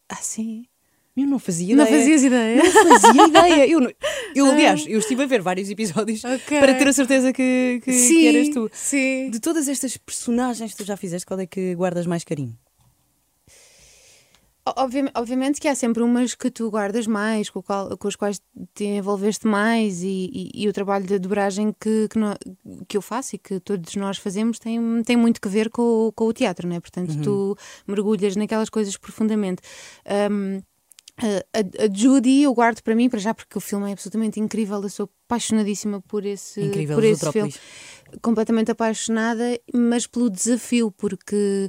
Ah, 0.07 0.15
sim. 0.15 0.65
Eu 1.21 1.27
não 1.27 1.39
fazia 1.39 1.75
Não 1.75 1.83
ideia. 1.85 1.99
fazias 1.99 2.23
ideia? 2.23 2.63
Não 2.63 2.99
fazia 2.99 3.27
ideia. 3.27 3.67
Eu, 3.67 3.79
não- 3.79 3.91
eu, 4.35 4.45
aliás, 4.45 4.85
eu 4.87 4.99
estive 4.99 5.23
a 5.23 5.25
ver 5.25 5.41
vários 5.41 5.69
episódios 5.69 6.23
Ok. 6.23 6.59
para 6.59 6.73
ter 6.75 6.87
a 6.87 6.93
certeza 6.93 7.33
que, 7.33 7.81
que, 7.83 7.91
que 7.91 8.27
eras 8.27 8.49
tu. 8.49 8.69
Sim. 8.73 9.29
De 9.29 9.39
todas 9.39 9.67
estas 9.67 9.97
personagens 9.97 10.71
que 10.71 10.77
tu 10.77 10.85
já 10.85 10.95
fizeste, 10.97 11.25
qual 11.25 11.39
é 11.39 11.45
que 11.45 11.75
guardas 11.75 12.05
mais 12.05 12.23
carinho? 12.23 12.57
Obviamente, 15.15 15.59
que 15.59 15.67
há 15.67 15.73
sempre 15.73 16.03
umas 16.03 16.35
que 16.35 16.51
tu 16.51 16.69
guardas 16.69 17.07
mais, 17.07 17.49
com, 17.49 17.59
qual- 17.59 17.97
com 17.97 18.07
as 18.07 18.15
quais 18.15 18.39
te 18.75 18.83
envolveste 18.83 19.47
mais, 19.47 20.03
e, 20.03 20.29
e- 20.31 20.51
e 20.63 20.67
o 20.67 20.73
trabalho 20.73 21.07
de 21.07 21.17
dobragem 21.17 21.73
que, 21.79 22.07
que, 22.07 22.19
nó- 22.19 22.35
que 22.87 22.95
eu 22.95 23.01
faço 23.01 23.35
e 23.35 23.39
que 23.39 23.59
todos 23.59 23.95
nós 23.95 24.19
fazemos 24.19 24.59
tem, 24.59 24.79
tem 25.03 25.17
muito 25.17 25.41
que 25.41 25.49
ver 25.49 25.71
com, 25.71 25.81
o- 25.81 26.11
com 26.11 26.25
o 26.25 26.33
teatro, 26.33 26.67
não 26.67 26.75
é? 26.75 26.79
Portanto, 26.79 27.19
tu 27.23 27.57
mergulhas 27.87 28.35
naquelas 28.35 28.69
coisas 28.69 28.95
profundamente. 28.95 29.63
Um, 30.31 30.61
a, 31.21 31.59
a- 31.59 31.89
Judy 31.93 32.43
eu 32.43 32.53
guardo 32.53 32.81
para 32.81 32.95
mim, 32.95 33.09
para 33.09 33.19
já, 33.19 33.33
porque 33.33 33.57
o 33.57 33.61
filme 33.61 33.89
é 33.89 33.93
absolutamente 33.93 34.39
incrível. 34.39 34.81
Eu 34.81 34.89
sou 34.89 35.09
apaixonadíssima 35.27 36.01
por 36.01 36.25
esse, 36.25 36.61
Incrível, 36.61 36.95
por 36.95 37.03
esse 37.03 37.31
filme. 37.31 37.53
Completamente 38.21 38.71
apaixonada, 38.71 39.43
mas 39.73 40.07
pelo 40.07 40.29
desafio, 40.29 40.91
porque 40.91 41.67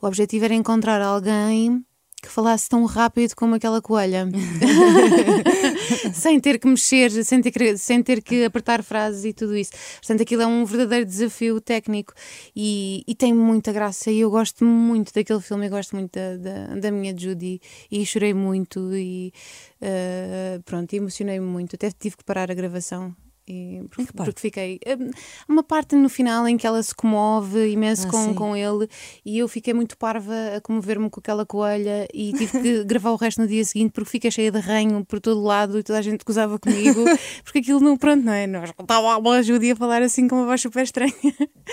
o 0.00 0.06
objetivo 0.06 0.44
era 0.44 0.54
encontrar 0.54 1.00
alguém 1.00 1.84
que 2.26 2.32
falasse 2.32 2.68
tão 2.68 2.84
rápido 2.84 3.34
como 3.34 3.54
aquela 3.54 3.80
coelha. 3.80 4.28
sem 6.12 6.40
ter 6.40 6.58
que 6.58 6.66
mexer, 6.66 7.10
sem 7.24 7.40
ter 7.40 7.50
que, 7.50 7.78
sem 7.78 8.02
ter 8.02 8.22
que 8.22 8.44
apertar 8.44 8.82
frases 8.82 9.24
e 9.24 9.32
tudo 9.32 9.56
isso. 9.56 9.72
Portanto, 10.00 10.22
aquilo 10.22 10.42
é 10.42 10.46
um 10.46 10.64
verdadeiro 10.64 11.06
desafio 11.06 11.60
técnico 11.60 12.12
e, 12.54 13.04
e 13.06 13.14
tem 13.14 13.32
muita 13.32 13.72
graça. 13.72 14.10
E 14.10 14.20
eu 14.20 14.30
gosto 14.30 14.64
muito 14.64 15.12
daquele 15.12 15.40
filme, 15.40 15.66
eu 15.66 15.70
gosto 15.70 15.94
muito 15.94 16.12
da, 16.12 16.36
da, 16.36 16.74
da 16.76 16.90
minha 16.90 17.16
Judy 17.16 17.60
e 17.90 18.04
chorei 18.04 18.34
muito 18.34 18.94
e 18.94 19.32
uh, 19.80 20.62
pronto, 20.64 20.92
emocionei-me 20.94 21.46
muito. 21.46 21.76
Até 21.76 21.90
tive 21.90 22.16
que 22.16 22.24
parar 22.24 22.50
a 22.50 22.54
gravação 22.54 23.14
e 23.48 23.82
porque, 23.90 24.12
porque, 24.12 24.40
fiquei. 24.40 24.80
Hum, 24.86 25.10
uma 25.48 25.62
parte 25.62 25.94
no 25.94 26.08
final 26.08 26.48
em 26.48 26.56
que 26.56 26.66
ela 26.66 26.82
se 26.82 26.94
comove 26.94 27.70
imenso 27.70 28.08
ah, 28.08 28.10
com, 28.10 28.34
com 28.34 28.56
ele 28.56 28.88
e 29.24 29.38
eu 29.38 29.46
fiquei 29.46 29.72
muito 29.72 29.96
parva 29.96 30.34
a 30.56 30.60
comover-me 30.60 31.08
com 31.08 31.20
aquela 31.20 31.46
coelha 31.46 32.08
e 32.12 32.32
tive 32.32 32.60
que 32.60 32.84
gravar 32.84 33.12
o 33.12 33.16
resto 33.16 33.40
no 33.40 33.46
dia 33.46 33.64
seguinte 33.64 33.92
porque 33.92 34.10
fiquei 34.10 34.30
cheia 34.30 34.50
de 34.50 34.58
ranho 34.58 35.04
por 35.04 35.20
todo 35.20 35.42
lado 35.42 35.78
e 35.78 35.82
toda 35.82 35.98
a 35.98 36.02
gente 36.02 36.24
gozava 36.24 36.58
comigo 36.58 37.04
porque 37.44 37.60
aquilo 37.60 37.80
não, 37.80 37.96
pronto, 37.96 38.24
não 38.24 38.32
é? 38.32 38.46
Nós 38.46 38.70
estava 38.70 39.16
a 39.16 39.42
Judy 39.42 39.70
a 39.72 39.76
falar 39.76 40.02
assim 40.02 40.26
com 40.26 40.36
uma 40.36 40.46
voz 40.46 40.60
super 40.60 40.82
estranha. 40.82 41.14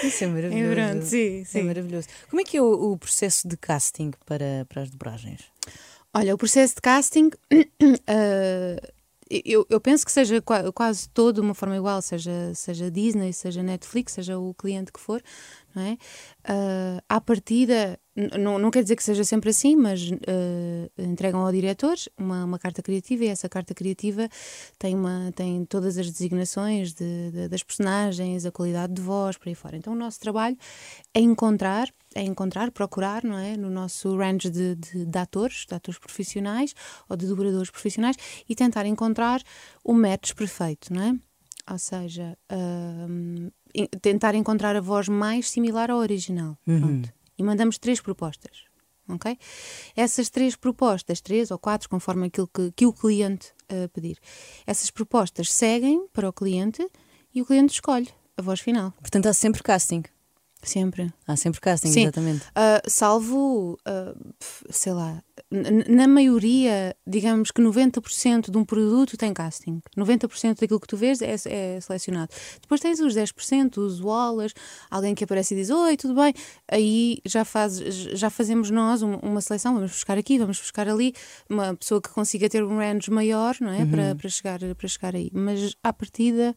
Isso 0.04 0.24
é 0.24 0.28
maravilhoso. 0.28 0.72
E 0.72 0.76
pronto, 0.76 1.06
sim, 1.06 1.44
sim. 1.46 1.60
É 1.60 1.64
maravilhoso. 1.64 2.08
Como 2.30 2.42
é 2.42 2.44
que 2.44 2.58
é 2.58 2.62
o, 2.62 2.92
o 2.92 2.98
processo 2.98 3.48
de 3.48 3.58
casting 3.58 4.12
para, 4.26 4.66
para 4.70 4.84
as 4.84 4.90
dobragens? 4.90 5.42
Olha, 6.14 6.36
o 6.36 6.38
processo 6.38 6.76
de 6.76 6.82
casting. 6.82 7.32
Uh, 7.52 8.94
eu, 9.46 9.66
eu 9.70 9.80
penso 9.80 10.06
que 10.06 10.12
seja 10.12 10.42
quase 10.42 11.10
todo 11.10 11.40
uma 11.40 11.54
forma 11.54 11.76
igual, 11.76 12.02
seja, 12.02 12.54
seja 12.54 12.92
Disney, 12.92 13.34
seja 13.34 13.64
Netflix, 13.64 14.14
seja 14.14 14.38
o 14.38 14.54
cliente 14.54 14.92
que 14.92 15.00
for, 15.00 15.22
não 15.76 15.84
é? 15.84 15.94
Uh, 16.50 17.02
à 17.08 17.22
partida, 17.22 18.00
não, 18.16 18.60
não 18.60 18.70
quer 18.70 18.84
dizer 18.84 18.96
que 18.96 19.04
seja 19.04 19.24
sempre 19.24 19.50
assim, 19.50 19.76
mas 19.76 20.12
uh, 20.12 21.02
entregam 21.02 21.44
ao 21.44 21.52
diretor 21.52 21.96
uma, 22.16 22.46
uma 22.46 22.60
carta 22.60 22.84
criativa 22.84 23.26
e 23.26 23.28
essa 23.28 23.50
carta 23.50 23.74
criativa 23.74 24.30
tem, 24.78 24.94
uma, 24.96 25.32
tem 25.36 25.66
todas 25.66 25.98
as 25.98 26.12
designações 26.12 26.94
de, 26.94 27.32
de, 27.32 27.48
das 27.48 27.64
personagens, 27.64 28.46
a 28.46 28.52
qualidade 28.52 28.94
de 28.94 29.02
voz, 29.02 29.36
por 29.36 29.50
aí 29.50 29.56
fora. 29.56 29.78
Então 29.78 29.94
o 29.94 29.96
nosso 29.96 30.20
trabalho 30.20 30.56
é 31.12 31.20
encontrar, 31.20 31.90
é 32.14 32.22
encontrar, 32.22 32.70
procurar, 32.70 33.24
não 33.24 33.38
é? 33.38 33.58
No 33.58 33.70
nosso 33.70 34.16
range 34.16 34.50
de, 34.50 34.76
de, 34.76 35.06
de 35.06 35.18
atores, 35.18 35.66
de 35.68 35.74
atores 35.74 36.00
profissionais 36.00 36.76
ou 37.10 37.18
de 37.18 37.26
dobradores 37.26 37.72
profissionais 37.72 38.16
e 38.48 38.54
tentar 38.54 38.86
encontrar 38.86 39.42
o 39.84 39.92
match 39.92 40.34
perfeito, 40.34 40.94
não 40.94 41.02
é? 41.02 41.16
Ou 41.72 41.80
seja, 41.80 42.38
uh, 42.52 43.88
tentar 44.02 44.36
encontrar 44.36 44.76
a 44.76 44.82
voz 44.82 45.08
mais 45.08 45.50
similar 45.50 45.90
ao 45.90 45.98
original. 45.98 46.58
Uhum. 46.68 47.02
E 47.38 47.44
mandamos 47.44 47.78
três 47.78 48.00
propostas. 48.00 48.64
ok? 49.08 49.38
Essas 49.96 50.30
três 50.30 50.56
propostas, 50.56 51.22
três 51.22 51.52
ou 51.52 51.58
quatro, 51.58 51.90
conforme 51.90 52.28
aquilo 52.28 52.48
que, 52.48 52.72
que 52.72 52.86
o 52.86 52.94
cliente 52.94 53.52
uh, 53.72 53.90
pedir, 53.90 54.18
essas 54.66 54.90
propostas 54.90 55.52
seguem 55.52 56.08
para 56.14 56.28
o 56.30 56.34
cliente 56.34 56.88
e 57.34 57.42
o 57.42 57.46
cliente 57.46 57.74
escolhe 57.74 58.10
a 58.38 58.42
voz 58.42 58.60
final. 58.60 58.92
Portanto, 59.00 59.28
há 59.28 59.34
sempre 59.34 59.62
casting. 59.64 60.04
Sempre. 60.62 61.14
Há 61.28 61.36
sempre 61.36 61.60
casting, 61.60 61.92
Sim. 61.92 62.04
exatamente. 62.04 62.46
Uh, 62.48 62.90
salvo, 62.90 63.78
uh, 63.86 64.34
sei 64.70 64.94
lá, 64.94 65.22
na 65.88 66.08
maioria, 66.08 66.96
digamos 67.06 67.52
que 67.52 67.62
90% 67.62 68.50
de 68.50 68.58
um 68.58 68.66
produto 68.66 69.16
tem 69.16 69.32
casting. 69.32 69.82
90% 69.96 70.60
daquilo 70.60 70.80
que 70.80 70.88
tu 70.88 70.98
vês 70.98 71.22
é, 71.22 71.36
é, 71.46 71.80
selecionado. 71.80 72.34
Depois 72.60 72.82
tens 72.82 73.00
os 73.00 73.16
10%, 73.16 73.78
os 73.78 74.02
wallas, 74.02 74.54
alguém 74.90 75.14
que 75.14 75.24
aparece 75.24 75.54
e 75.54 75.58
diz: 75.58 75.70
Oi, 75.70 75.96
tudo 75.96 76.16
bem? 76.16 76.34
Aí 76.68 77.20
já, 77.24 77.46
faz, 77.46 77.78
já 77.78 78.32
fazemos 78.32 78.72
nós 78.72 79.04
uma 79.04 79.42
seleção, 79.42 79.76
vamos 79.76 79.92
buscar 79.92 80.18
aqui, 80.18 80.40
vamos 80.40 80.60
buscar 80.60 80.88
ali, 80.88 81.14
uma 81.48 81.76
pessoa 81.76 82.02
que 82.02 82.10
consiga 82.10 82.50
ter 82.50 82.64
um 82.64 82.78
range 82.78 83.12
maior, 83.12 83.56
não 83.62 83.70
é? 83.70 83.80
Uhum. 83.80 83.92
Para, 83.92 84.16
para, 84.16 84.30
chegar, 84.30 84.60
para 84.60 84.88
chegar 84.88 85.16
aí. 85.16 85.30
Mas 85.32 85.76
à 85.84 85.94
partida 85.94 86.56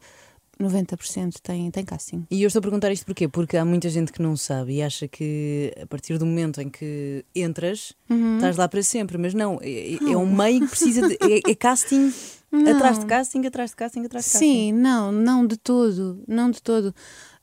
90% 0.60 1.34
tem, 1.42 1.70
tem 1.70 1.84
casting. 1.84 2.26
E 2.30 2.42
eu 2.42 2.46
estou 2.46 2.60
a 2.60 2.62
perguntar 2.62 2.90
isto 2.90 3.04
porquê? 3.04 3.28
Porque 3.28 3.56
há 3.56 3.64
muita 3.64 3.88
gente 3.90 4.10
que 4.10 4.22
não 4.22 4.36
sabe 4.36 4.76
e 4.76 4.82
acha 4.82 5.06
que 5.06 5.72
a 5.80 5.86
partir 5.86 6.18
do 6.18 6.24
momento 6.24 6.60
em 6.60 6.68
que 6.68 7.24
entras, 7.34 7.92
uhum. 8.08 8.36
estás 8.36 8.56
lá 8.56 8.66
para 8.66 8.82
sempre, 8.82 9.18
mas 9.18 9.34
não, 9.34 9.58
é, 9.62 9.94
é 9.94 10.16
um 10.16 10.26
meio 10.26 10.60
que 10.60 10.68
precisa 10.68 11.06
de. 11.06 11.14
É, 11.20 11.50
é 11.50 11.54
casting 11.54 12.12
não. 12.50 12.74
atrás 12.74 12.98
de 12.98 13.06
casting, 13.06 13.46
atrás 13.46 13.70
de 13.70 13.76
casting, 13.76 14.04
atrás 14.04 14.24
de 14.24 14.32
casting. 14.32 14.46
Sim, 14.46 14.72
não, 14.72 15.12
não 15.12 15.46
de 15.46 15.56
todo, 15.56 16.22
não 16.26 16.50
de 16.50 16.62
todo. 16.62 16.94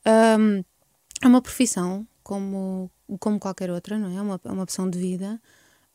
Um, 0.05 0.63
é 1.21 1.27
uma 1.27 1.41
profissão 1.41 2.07
como, 2.23 2.89
como 3.19 3.39
qualquer 3.39 3.69
outra, 3.69 3.97
não 3.97 4.09
é? 4.09 4.15
É 4.15 4.21
uma, 4.21 4.41
é 4.43 4.51
uma 4.51 4.63
opção 4.63 4.89
de 4.89 4.97
vida 4.97 5.39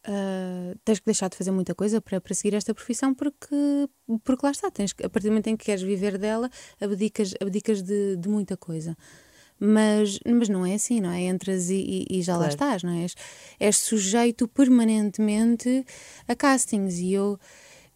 uh, 0.08 0.78
tens 0.84 0.98
que 0.98 1.04
deixar 1.04 1.28
de 1.28 1.36
fazer 1.36 1.50
muita 1.50 1.74
coisa 1.74 2.00
para, 2.00 2.20
para 2.20 2.34
seguir 2.34 2.54
esta 2.54 2.74
profissão 2.74 3.14
porque, 3.14 3.88
porque 4.24 4.44
lá 4.44 4.50
está, 4.50 4.70
tens, 4.70 4.94
a 5.02 5.08
partir 5.08 5.28
do 5.28 5.30
momento 5.30 5.48
em 5.48 5.56
que 5.56 5.66
queres 5.66 5.82
viver 5.82 6.18
dela, 6.18 6.50
abdicas, 6.80 7.34
abdicas 7.40 7.82
de, 7.82 8.16
de 8.16 8.28
muita 8.28 8.56
coisa. 8.56 8.96
Mas, 9.60 10.20
mas 10.24 10.48
não 10.48 10.64
é 10.64 10.74
assim, 10.74 11.00
não 11.00 11.10
é? 11.10 11.22
Entras 11.22 11.68
e, 11.68 12.06
e, 12.08 12.18
e 12.18 12.22
já 12.22 12.34
claro. 12.34 12.42
lá 12.42 12.48
estás, 12.48 12.82
não 12.84 12.92
é? 12.92 13.02
És, 13.02 13.14
és 13.58 13.76
sujeito 13.76 14.46
permanentemente 14.46 15.84
a 16.26 16.34
castings 16.34 16.98
e 16.98 17.12
eu 17.12 17.38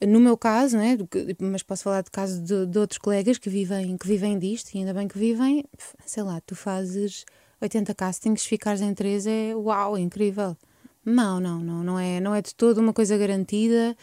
no 0.04 0.18
meu 0.18 0.36
caso, 0.36 0.76
não 0.76 0.82
é? 0.82 0.96
mas 1.38 1.62
posso 1.62 1.84
falar 1.84 2.02
de 2.02 2.10
caso 2.10 2.42
de, 2.42 2.66
de, 2.66 2.76
outros 2.76 2.98
colegas 2.98 3.38
que 3.38 3.48
vivem, 3.48 3.96
que 3.96 4.08
vivem 4.08 4.36
disto 4.36 4.74
e 4.74 4.78
ainda 4.78 4.92
bem 4.92 5.06
que 5.06 5.16
vivem, 5.16 5.64
sei 6.04 6.24
lá, 6.24 6.40
tu 6.40 6.56
fazes 6.56 7.24
80 7.60 7.94
castings, 7.94 8.44
ficares 8.44 8.80
em 8.80 8.92
três 8.92 9.28
é 9.28 9.54
uau, 9.54 9.96
incrível. 9.96 10.56
Não, 11.04 11.40
não, 11.40 11.60
não, 11.60 11.82
não 11.82 11.98
é, 11.98 12.20
não 12.20 12.34
é 12.34 12.40
de 12.40 12.54
todo 12.54 12.78
uma 12.78 12.92
coisa 12.92 13.16
garantida, 13.18 13.96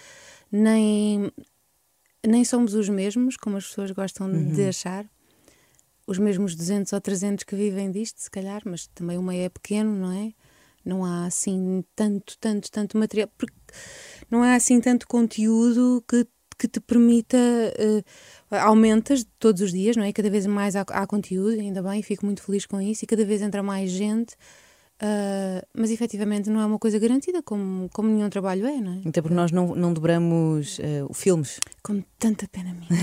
nem, 0.52 1.32
nem 2.26 2.44
somos 2.44 2.74
os 2.74 2.90
mesmos, 2.90 3.38
como 3.38 3.58
as 3.58 3.68
pessoas 3.68 3.92
gostam 3.92 4.28
uhum. 4.28 4.52
de 4.52 4.68
achar. 4.68 5.06
Os 6.06 6.18
mesmos 6.18 6.56
200 6.56 6.92
ou 6.92 7.00
300 7.00 7.44
que 7.44 7.56
vivem 7.56 7.92
disto, 7.92 8.18
se 8.20 8.30
calhar, 8.30 8.62
mas 8.66 8.88
também 8.88 9.18
uma 9.18 9.34
é 9.34 9.48
pequeno, 9.48 9.96
não 9.96 10.12
é? 10.12 10.34
Não 10.84 11.06
há 11.06 11.26
assim 11.26 11.84
tanto, 11.96 12.38
tanto, 12.40 12.70
tanto 12.72 12.98
material, 12.98 13.30
porque 13.38 13.54
não 14.30 14.44
há 14.44 14.56
assim 14.56 14.82
tanto 14.82 15.08
conteúdo 15.08 16.04
que, 16.08 16.26
que 16.58 16.68
te 16.68 16.80
permita. 16.80 17.38
Uh, 17.38 18.56
aumentas 18.56 19.26
todos 19.38 19.62
os 19.62 19.72
dias, 19.72 19.96
não 19.96 20.04
é? 20.04 20.12
Cada 20.12 20.30
vez 20.30 20.48
mais 20.48 20.76
há, 20.76 20.82
há 20.82 21.06
conteúdo, 21.06 21.60
ainda 21.60 21.84
bem, 21.84 22.02
fico 22.02 22.26
muito 22.26 22.42
feliz 22.42 22.66
com 22.66 22.82
isso, 22.82 23.06
e 23.06 23.08
cada 23.08 23.24
vez 23.24 23.42
entra 23.42 23.62
mais 23.62 23.92
gente 23.92 24.36
Uh, 25.02 25.66
mas 25.74 25.92
efetivamente 25.92 26.50
não 26.50 26.60
é 26.60 26.66
uma 26.66 26.78
coisa 26.78 27.00
garantida, 27.00 27.42
como, 27.42 27.90
como 27.94 28.10
nenhum 28.10 28.30
trabalho 28.30 28.68
é, 28.68 28.82
não 28.82 28.96
é? 28.96 29.08
Até 29.08 29.22
porque 29.22 29.34
nós 29.34 29.50
não, 29.50 29.74
não 29.74 29.94
dobramos 29.94 30.78
uh, 30.80 31.14
filmes. 31.14 31.58
Com 31.82 32.04
tanta 32.18 32.46
pena 32.50 32.74
minha. 32.74 32.90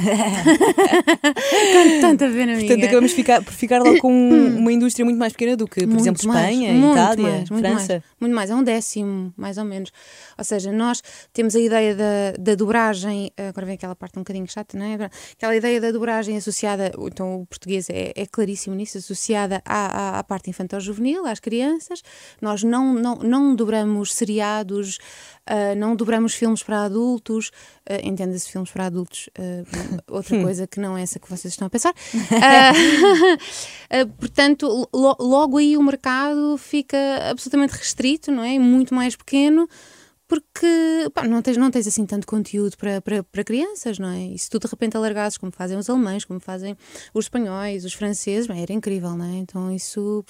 com 1.73 2.01
tanta 2.03 2.27
pena 2.29 2.55
minha. 2.55 2.67
Portanto, 2.67 2.85
acabamos 2.85 3.13
ficar, 3.13 3.43
por 3.43 3.55
ficar 3.55 3.83
lá 3.83 3.99
com 3.99 4.13
uma 4.13 4.71
indústria 4.71 5.07
muito 5.07 5.17
mais 5.17 5.33
pequena 5.33 5.57
do 5.57 5.67
que, 5.67 5.81
por 5.81 5.87
muito 5.87 6.01
exemplo, 6.01 6.29
mais, 6.29 6.51
Espanha, 6.51 6.93
Itália, 6.93 7.23
mais, 7.23 7.51
muito 7.51 7.67
França. 7.67 7.93
Mais, 7.93 8.03
muito 8.21 8.35
mais, 8.35 8.51
é 8.51 8.55
um 8.55 8.63
décimo, 8.63 9.33
mais 9.35 9.57
ou 9.57 9.65
menos. 9.65 9.91
Ou 10.37 10.45
seja, 10.45 10.71
nós 10.71 11.03
temos 11.33 11.57
a 11.57 11.61
ideia 11.61 11.95
da, 11.95 12.33
da 12.39 12.55
dobragem, 12.55 13.33
agora 13.39 13.65
vem 13.65 13.75
aquela 13.77 13.97
parte 13.97 14.19
um 14.19 14.21
bocadinho 14.21 14.47
chata, 14.47 14.77
não 14.77 14.85
é? 14.85 15.11
Aquela 15.33 15.57
ideia 15.57 15.81
da 15.81 15.91
dobragem 15.91 16.37
associada, 16.37 16.93
então 16.99 17.41
o 17.41 17.47
português 17.47 17.89
é, 17.89 18.13
é 18.15 18.27
claríssimo 18.27 18.77
nisso, 18.77 18.99
associada 18.99 19.63
à, 19.65 20.17
à, 20.17 20.19
à 20.19 20.25
parte 20.25 20.51
infantil-juvenil, 20.51 21.25
às 21.25 21.41
crianças 21.41 21.86
crianças, 21.87 22.03
nós 22.41 22.63
não, 22.63 22.93
não, 22.93 23.17
não 23.17 23.55
dobramos 23.55 24.13
seriados, 24.15 24.99
uh, 25.49 25.77
não 25.77 25.95
dobramos 25.95 26.35
filmes 26.35 26.63
para 26.63 26.85
adultos, 26.85 27.49
uh, 27.89 28.01
entenda-se 28.03 28.51
filmes 28.51 28.71
para 28.71 28.87
adultos, 28.87 29.29
uh, 29.39 30.03
outra 30.09 30.41
coisa 30.43 30.67
que 30.67 30.81
não 30.81 30.97
é 30.97 31.03
essa 31.03 31.19
que 31.19 31.31
vocês 31.31 31.53
estão 31.53 31.67
a 31.67 31.71
pensar. 31.71 31.95
Portanto, 34.19 34.89
lo, 34.93 35.17
logo 35.21 35.59
aí 35.59 35.77
o 35.77 35.83
mercado 35.83 36.57
fica 36.59 36.99
absolutamente 37.31 37.75
restrito, 37.75 38.31
não 38.31 38.43
é? 38.43 38.59
Muito 38.59 38.95
mais 38.95 39.15
pequeno 39.15 39.69
porque 40.29 40.67
pá, 41.15 41.27
não, 41.27 41.41
tens, 41.41 41.57
não 41.57 41.71
tens 41.71 41.87
assim 41.87 42.05
tanto 42.05 42.27
conteúdo 42.27 42.77
para, 42.77 43.01
para, 43.01 43.23
para 43.23 43.45
crianças, 43.45 43.99
não 43.99 44.09
é? 44.09 44.27
E 44.27 44.39
se 44.39 44.51
tu 44.51 44.59
de 44.59 44.67
repente 44.67 44.97
alargasses, 44.97 45.39
como 45.39 45.53
fazem 45.53 45.79
os 45.79 45.89
alemães, 45.89 46.25
como 46.25 46.41
fazem 46.41 46.77
os 47.15 47.27
espanhóis, 47.27 47.85
os 47.85 47.93
franceses, 47.93 48.47
bem, 48.47 48.61
era 48.63 48.73
incrível, 48.73 49.17
não 49.17 49.25
é? 49.25 49.37
Então 49.37 49.71
isso 49.71 50.25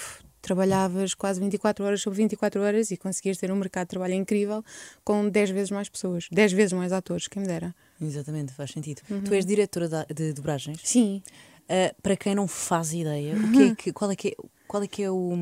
trabalhavas 0.46 1.12
quase 1.12 1.40
24 1.40 1.84
horas 1.84 2.00
sobre 2.00 2.18
24 2.18 2.62
horas 2.62 2.92
e 2.92 2.96
conseguias 2.96 3.36
ter 3.36 3.50
um 3.50 3.56
mercado 3.56 3.86
de 3.86 3.90
trabalho 3.90 4.14
incrível 4.14 4.64
com 5.04 5.28
10 5.28 5.50
vezes 5.50 5.70
mais 5.72 5.88
pessoas, 5.88 6.28
10 6.30 6.52
vezes 6.52 6.72
mais 6.72 6.92
atores, 6.92 7.26
quem 7.26 7.42
me 7.42 7.48
dera. 7.48 7.74
Exatamente, 8.00 8.52
faz 8.52 8.70
sentido. 8.70 9.02
Uhum. 9.10 9.22
Tu 9.22 9.34
és 9.34 9.44
diretora 9.44 10.06
de 10.14 10.32
dobragens? 10.32 10.80
Sim. 10.84 11.20
Uh, 11.64 12.00
para 12.00 12.16
quem 12.16 12.36
não 12.36 12.46
faz 12.46 12.92
ideia, 12.92 13.34
uhum. 13.34 13.48
o 13.48 13.52
que 13.52 13.62
é 13.62 13.74
que, 13.74 13.92
qual, 13.92 14.10
é 14.12 14.16
que 14.16 14.28
é, 14.28 14.34
qual 14.68 14.82
é 14.82 14.86
que 14.86 15.02
é 15.02 15.10
o. 15.10 15.34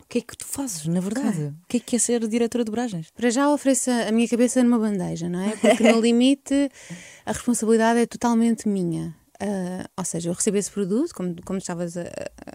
O 0.00 0.06
que 0.12 0.18
é 0.18 0.20
que 0.20 0.36
tu 0.36 0.44
fazes, 0.44 0.86
na 0.86 1.00
verdade? 1.00 1.54
O 1.64 1.66
que 1.66 1.78
é 1.78 1.80
que 1.80 1.96
é 1.96 1.98
ser 1.98 2.26
diretora 2.28 2.64
de 2.64 2.66
dobragens? 2.66 3.10
Para 3.10 3.30
já 3.30 3.50
ofereço 3.50 3.90
a 3.90 4.12
minha 4.12 4.28
cabeça 4.28 4.62
numa 4.62 4.78
bandeja, 4.78 5.26
não 5.26 5.40
é? 5.40 5.56
Porque 5.56 5.90
no 5.90 6.00
limite 6.02 6.70
a 7.24 7.32
responsabilidade 7.32 8.00
é 8.00 8.06
totalmente 8.06 8.68
minha. 8.68 9.16
Uh, 9.42 9.82
ou 9.96 10.04
seja, 10.04 10.30
eu 10.30 10.34
recebo 10.34 10.56
esse 10.56 10.70
produto, 10.70 11.12
como, 11.12 11.34
como 11.42 11.58
estavas 11.58 11.96
a, 11.96 12.04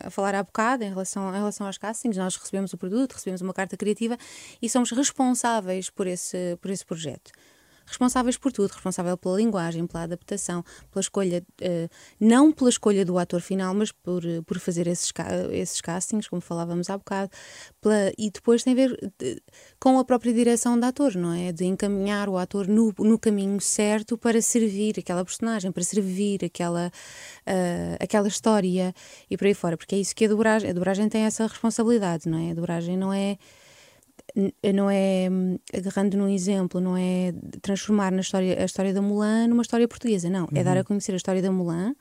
a, 0.05 0.09
falar 0.09 0.33
há 0.35 0.41
bocado, 0.41 0.85
em 0.85 0.89
relação, 0.89 1.29
em 1.35 1.37
relação 1.37 1.67
aos 1.67 1.77
castings, 1.77 2.15
nós 2.15 2.37
recebemos 2.37 2.71
o 2.71 2.77
produto, 2.77 3.11
recebemos 3.11 3.41
uma 3.41 3.53
carta 3.53 3.75
criativa 3.75 4.17
e 4.61 4.69
somos 4.69 4.91
responsáveis 4.91 5.89
por 5.89 6.07
esse, 6.07 6.57
por 6.61 6.71
esse 6.71 6.85
projeto. 6.85 7.29
Responsáveis 7.87 8.37
por 8.37 8.51
tudo, 8.51 8.71
responsável 8.71 9.17
pela 9.17 9.37
linguagem, 9.37 9.87
pela 9.87 10.03
adaptação, 10.03 10.63
pela 10.91 11.01
escolha, 11.01 11.43
uh, 11.61 11.89
não 12.19 12.51
pela 12.51 12.69
escolha 12.69 13.05
do 13.05 13.17
ator 13.17 13.41
final, 13.41 13.73
mas 13.73 13.91
por, 13.91 14.23
uh, 14.25 14.43
por 14.43 14.59
fazer 14.59 14.87
esses, 14.87 15.11
esses 15.51 15.81
castings, 15.81 16.27
como 16.27 16.41
falávamos 16.41 16.89
há 16.89 16.97
bocado, 16.97 17.31
pela, 17.81 18.11
e 18.17 18.29
depois 18.29 18.63
tem 18.63 18.73
a 18.73 18.75
ver 18.75 19.11
com 19.79 19.97
a 19.97 20.03
própria 20.03 20.33
direção 20.33 20.79
do 20.79 20.85
ator, 20.85 21.15
não 21.15 21.33
é? 21.33 21.51
De 21.51 21.65
encaminhar 21.65 22.27
o 22.27 22.37
ator 22.37 22.67
no, 22.67 22.93
no 22.99 23.17
caminho 23.17 23.59
certo 23.61 24.17
para 24.17 24.41
servir 24.41 24.99
aquela 24.99 25.23
personagem, 25.23 25.71
para 25.71 25.83
servir 25.83 26.43
aquela, 26.43 26.91
uh, 27.47 27.97
aquela 27.99 28.27
história 28.27 28.93
e 29.29 29.37
por 29.37 29.47
aí 29.47 29.53
fora, 29.53 29.77
porque 29.77 29.95
é 29.95 29.99
isso 29.99 30.15
que 30.15 30.25
a 30.25 30.27
dobragem, 30.27 30.69
a 30.69 30.73
dobragem 30.73 31.07
tem 31.07 31.21
essa 31.21 31.47
responsabilidade, 31.47 32.27
não 32.27 32.37
é? 32.37 32.51
A 32.51 32.53
dobragem 32.53 32.97
não 32.97 33.13
é 33.13 33.37
não 34.73 34.89
é 34.89 35.27
agarrando 35.73 36.17
num 36.17 36.27
exemplo, 36.27 36.79
não 36.79 36.95
é 36.97 37.33
transformar 37.61 38.11
na 38.11 38.21
história, 38.21 38.61
a 38.61 38.65
história 38.65 38.93
da 38.93 39.01
Mulan 39.01 39.47
numa 39.47 39.61
história 39.61 39.87
portuguesa, 39.87 40.29
não, 40.29 40.43
uhum. 40.43 40.49
é 40.55 40.63
dar 40.63 40.77
a 40.77 40.79
uhum. 40.79 40.85
conhecer 40.85 41.13
a 41.13 41.17
história 41.17 41.41
da 41.41 41.51
Mulan 41.51 41.95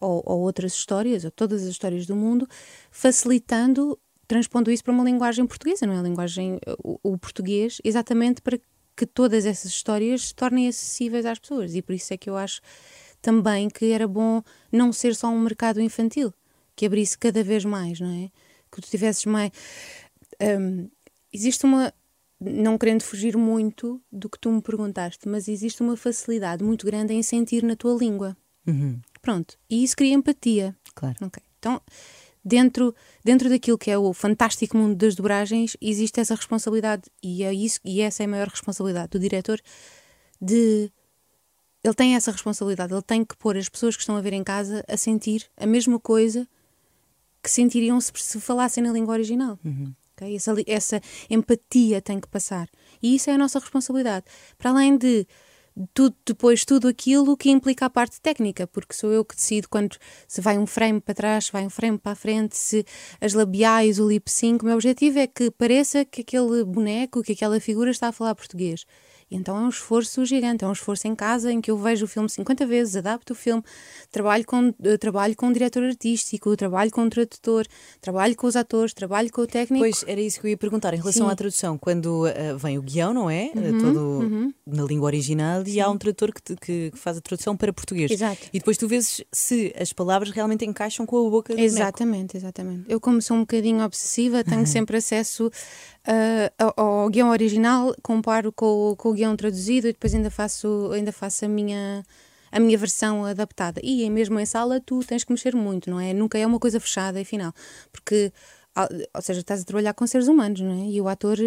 ou, 0.00 0.22
ou, 0.26 0.40
outras 0.40 0.74
histórias, 0.74 1.24
ou 1.24 1.30
todas 1.30 1.62
as 1.62 1.68
histórias 1.68 2.06
do 2.06 2.16
mundo, 2.16 2.48
facilitando, 2.90 3.98
transpondo 4.26 4.70
isso 4.70 4.82
para 4.82 4.92
uma 4.92 5.04
linguagem 5.04 5.46
portuguesa, 5.46 5.86
não 5.86 5.94
é? 5.94 5.98
A 6.00 6.02
linguagem, 6.02 6.58
o, 6.82 6.98
o 7.02 7.18
português, 7.18 7.78
exatamente 7.84 8.42
para 8.42 8.58
que 8.96 9.06
todas 9.06 9.46
essas 9.46 9.70
histórias 9.70 10.28
se 10.28 10.34
tornem 10.34 10.68
acessíveis 10.68 11.24
às 11.24 11.38
pessoas. 11.38 11.74
E 11.74 11.82
por 11.82 11.94
isso 11.94 12.12
é 12.12 12.16
que 12.16 12.28
eu 12.28 12.36
acho 12.36 12.60
também 13.20 13.68
que 13.70 13.92
era 13.92 14.08
bom 14.08 14.42
não 14.70 14.92
ser 14.92 15.14
só 15.14 15.28
um 15.28 15.40
mercado 15.40 15.80
infantil, 15.80 16.34
que 16.74 16.84
abrisse 16.84 17.16
cada 17.16 17.42
vez 17.42 17.64
mais, 17.64 18.00
não 18.00 18.10
é? 18.10 18.30
Que 18.70 18.80
tu 18.80 18.90
tivesses 18.90 19.24
mais. 19.24 19.52
Um, 20.40 20.88
existe 21.32 21.64
uma. 21.64 21.92
Não 22.40 22.76
querendo 22.76 23.02
fugir 23.02 23.36
muito 23.36 24.02
do 24.10 24.28
que 24.28 24.36
tu 24.36 24.50
me 24.50 24.60
perguntaste, 24.60 25.28
mas 25.28 25.46
existe 25.46 25.80
uma 25.80 25.96
facilidade 25.96 26.64
muito 26.64 26.84
grande 26.84 27.14
em 27.14 27.22
sentir 27.22 27.62
na 27.62 27.76
tua 27.76 27.96
língua. 27.96 28.36
Uhum. 28.66 29.00
Pronto. 29.20 29.56
E 29.70 29.84
isso 29.84 29.96
cria 29.96 30.12
empatia. 30.12 30.76
Claro. 30.92 31.16
Okay. 31.26 31.42
Então, 31.60 31.80
dentro, 32.44 32.94
dentro 33.24 33.48
daquilo 33.48 33.78
que 33.78 33.90
é 33.90 33.96
o 33.96 34.12
fantástico 34.12 34.76
mundo 34.76 34.96
das 34.96 35.14
dobragens, 35.14 35.76
existe 35.80 36.20
essa 36.20 36.34
responsabilidade, 36.34 37.04
e, 37.22 37.44
é 37.44 37.54
isso, 37.54 37.78
e 37.84 38.00
essa 38.00 38.24
é 38.24 38.26
a 38.26 38.28
maior 38.28 38.48
responsabilidade 38.48 39.10
do 39.10 39.18
diretor, 39.18 39.60
de. 40.40 40.90
Ele 41.84 41.94
tem 41.94 42.14
essa 42.14 42.30
responsabilidade, 42.30 42.92
ele 42.92 43.02
tem 43.02 43.24
que 43.24 43.36
pôr 43.36 43.56
as 43.56 43.68
pessoas 43.68 43.96
que 43.96 44.02
estão 44.02 44.16
a 44.16 44.20
ver 44.20 44.32
em 44.32 44.44
casa 44.44 44.84
a 44.88 44.96
sentir 44.96 45.48
a 45.56 45.66
mesma 45.66 45.98
coisa 45.98 46.46
que 47.42 47.50
sentiriam 47.50 48.00
se, 48.00 48.12
se 48.14 48.40
falassem 48.40 48.84
na 48.84 48.92
língua 48.92 49.14
original. 49.14 49.58
Uhum. 49.64 49.92
Essa, 50.28 50.54
essa 50.66 51.00
empatia 51.28 52.00
tem 52.00 52.20
que 52.20 52.28
passar. 52.28 52.68
E 53.02 53.14
isso 53.14 53.30
é 53.30 53.34
a 53.34 53.38
nossa 53.38 53.58
responsabilidade. 53.58 54.26
Para 54.58 54.70
além 54.70 54.96
de 54.96 55.26
tudo, 55.94 56.14
depois 56.26 56.64
tudo 56.64 56.88
aquilo 56.88 57.36
que 57.36 57.50
implica 57.50 57.86
a 57.86 57.90
parte 57.90 58.20
técnica, 58.20 58.66
porque 58.66 58.94
sou 58.94 59.10
eu 59.10 59.24
que 59.24 59.34
decido 59.34 59.68
quando 59.68 59.96
se 60.28 60.40
vai 60.40 60.58
um 60.58 60.66
frame 60.66 61.00
para 61.00 61.14
trás, 61.14 61.46
se 61.46 61.52
vai 61.52 61.64
um 61.64 61.70
frame 61.70 61.98
para 61.98 62.12
a 62.12 62.14
frente, 62.14 62.56
se 62.56 62.84
as 63.20 63.32
labiais, 63.32 63.98
o 63.98 64.08
lip 64.08 64.30
sync. 64.30 64.62
O 64.62 64.66
meu 64.66 64.74
objetivo 64.74 65.18
é 65.18 65.26
que 65.26 65.50
pareça 65.50 66.04
que 66.04 66.20
aquele 66.20 66.64
boneco, 66.64 67.22
que 67.22 67.32
aquela 67.32 67.58
figura 67.60 67.90
está 67.90 68.08
a 68.08 68.12
falar 68.12 68.34
português. 68.34 68.84
Então 69.34 69.56
é 69.56 69.60
um 69.60 69.68
esforço 69.68 70.24
gigante, 70.24 70.64
é 70.64 70.68
um 70.68 70.72
esforço 70.72 71.08
em 71.08 71.14
casa 71.14 71.52
em 71.52 71.60
que 71.60 71.70
eu 71.70 71.76
vejo 71.76 72.04
o 72.04 72.08
filme 72.08 72.28
50 72.28 72.66
vezes, 72.66 72.96
adapto 72.96 73.32
o 73.32 73.36
filme, 73.36 73.62
trabalho 74.10 74.44
com, 74.44 74.68
uh, 74.68 74.98
trabalho 74.98 75.34
com 75.36 75.48
o 75.48 75.52
diretor 75.52 75.82
artístico, 75.84 76.56
trabalho 76.56 76.90
com 76.90 77.02
o 77.02 77.10
tradutor, 77.10 77.66
trabalho 78.00 78.36
com 78.36 78.46
os 78.46 78.56
atores, 78.56 78.92
trabalho 78.92 79.30
com 79.30 79.42
o 79.42 79.46
técnico. 79.46 79.82
Pois, 79.82 80.04
era 80.06 80.20
isso 80.20 80.40
que 80.40 80.46
eu 80.46 80.50
ia 80.50 80.56
perguntar 80.56 80.94
em 80.94 80.98
relação 80.98 81.26
Sim. 81.26 81.32
à 81.32 81.36
tradução. 81.36 81.78
Quando 81.78 82.26
uh, 82.26 82.58
vem 82.58 82.78
o 82.78 82.82
guião, 82.82 83.12
não 83.12 83.30
é? 83.30 83.50
Uhum, 83.54 83.78
Todo 83.78 84.00
uhum. 84.00 84.54
na 84.66 84.82
língua 84.84 85.06
original 85.06 85.64
Sim. 85.64 85.72
e 85.72 85.80
há 85.80 85.88
um 85.88 85.98
tradutor 85.98 86.32
que, 86.32 86.42
te, 86.42 86.56
que, 86.56 86.92
faz 86.94 87.16
a 87.16 87.20
tradução 87.20 87.56
para 87.56 87.72
português. 87.72 88.10
Exato. 88.10 88.42
E 88.52 88.58
depois 88.58 88.76
tu 88.76 88.86
vês 88.86 89.22
se 89.32 89.74
as 89.78 89.92
palavras 89.92 90.30
realmente 90.30 90.64
encaixam 90.64 91.06
com 91.06 91.26
a 91.26 91.30
boca 91.30 91.54
do 91.54 91.60
Exatamente, 91.60 92.32
boneco. 92.32 92.36
exatamente. 92.36 92.84
Eu, 92.88 93.00
como 93.00 93.20
sou 93.20 93.36
um 93.36 93.40
bocadinho 93.40 93.82
obsessiva, 93.84 94.44
tenho 94.44 94.66
sempre 94.68 94.96
acesso 94.96 95.50
uh, 96.08 96.72
ao, 96.76 97.08
guião 97.08 97.30
original, 97.30 97.94
comparo 98.02 98.52
com, 98.52 98.94
com 98.96 99.10
o 99.10 99.12
guião 99.12 99.36
traduzido 99.36 99.88
e 99.88 99.92
depois 99.92 100.14
ainda 100.14 100.30
faço, 100.30 100.90
ainda 100.92 101.12
faço 101.12 101.44
a 101.44 101.48
minha 101.48 102.04
a 102.52 102.60
minha 102.60 102.76
versão 102.76 103.24
adaptada. 103.24 103.80
E 103.82 104.08
mesmo 104.10 104.38
em 104.38 104.44
sala 104.44 104.78
tu 104.78 105.00
tens 105.02 105.24
que 105.24 105.32
mexer 105.32 105.56
muito, 105.56 105.90
não 105.90 105.98
é? 105.98 106.12
Nunca 106.12 106.36
é 106.38 106.46
uma 106.46 106.58
coisa 106.58 106.78
fechada 106.78 107.18
e 107.18 107.24
final. 107.24 107.52
Porque, 107.90 108.30
ou 109.14 109.22
seja, 109.22 109.40
estás 109.40 109.62
a 109.62 109.64
trabalhar 109.64 109.94
com 109.94 110.06
seres 110.06 110.28
humanos, 110.28 110.60
não 110.60 110.72
é? 110.72 110.86
E 110.90 111.00
o 111.00 111.08
ator 111.08 111.38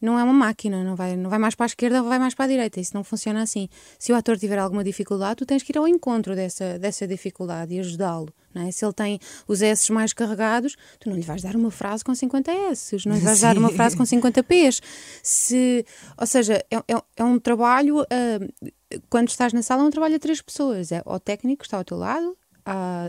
não 0.00 0.18
é 0.18 0.24
uma 0.24 0.32
máquina, 0.32 0.82
não 0.82 0.96
vai, 0.96 1.16
não 1.16 1.28
vai 1.28 1.38
mais 1.38 1.54
para 1.54 1.66
a 1.66 1.68
esquerda 1.68 2.02
ou 2.02 2.08
vai 2.08 2.18
mais 2.18 2.34
para 2.34 2.46
a 2.46 2.48
direita. 2.48 2.80
Isso 2.80 2.94
não 2.94 3.04
funciona 3.04 3.42
assim. 3.42 3.68
Se 3.98 4.12
o 4.12 4.16
ator 4.16 4.38
tiver 4.38 4.58
alguma 4.58 4.82
dificuldade, 4.82 5.36
tu 5.36 5.46
tens 5.46 5.62
que 5.62 5.72
ir 5.72 5.78
ao 5.78 5.86
encontro 5.86 6.34
dessa, 6.34 6.78
dessa 6.78 7.06
dificuldade 7.06 7.74
e 7.74 7.80
ajudá-lo. 7.80 8.32
É? 8.54 8.70
Se 8.72 8.84
ele 8.84 8.92
tem 8.92 9.20
os 9.46 9.62
S 9.62 9.92
mais 9.92 10.12
carregados, 10.12 10.76
tu 10.98 11.08
não 11.08 11.16
lhe 11.16 11.22
vais 11.22 11.42
dar 11.42 11.54
uma 11.54 11.70
frase 11.70 12.02
com 12.02 12.12
50 12.14 12.50
S, 12.50 12.96
não 13.06 13.14
lhe 13.14 13.20
vais 13.20 13.38
Sim. 13.38 13.46
dar 13.46 13.58
uma 13.58 13.70
frase 13.70 13.96
com 13.96 14.04
50 14.04 14.42
P's. 14.42 14.80
Se, 15.22 15.84
ou 16.18 16.26
seja, 16.26 16.54
é, 16.70 16.76
é, 16.76 17.02
é 17.16 17.24
um 17.24 17.38
trabalho, 17.38 18.00
uh, 18.00 18.72
quando 19.08 19.28
estás 19.28 19.52
na 19.52 19.62
sala, 19.62 19.82
é 19.82 19.86
um 19.86 19.90
trabalho 19.90 20.16
a 20.16 20.18
três 20.18 20.42
pessoas. 20.42 20.90
É 20.90 21.00
o 21.06 21.20
técnico 21.20 21.60
que 21.60 21.66
está 21.66 21.76
ao 21.76 21.84
teu 21.84 21.96
lado, 21.96 22.36
a, 22.64 23.08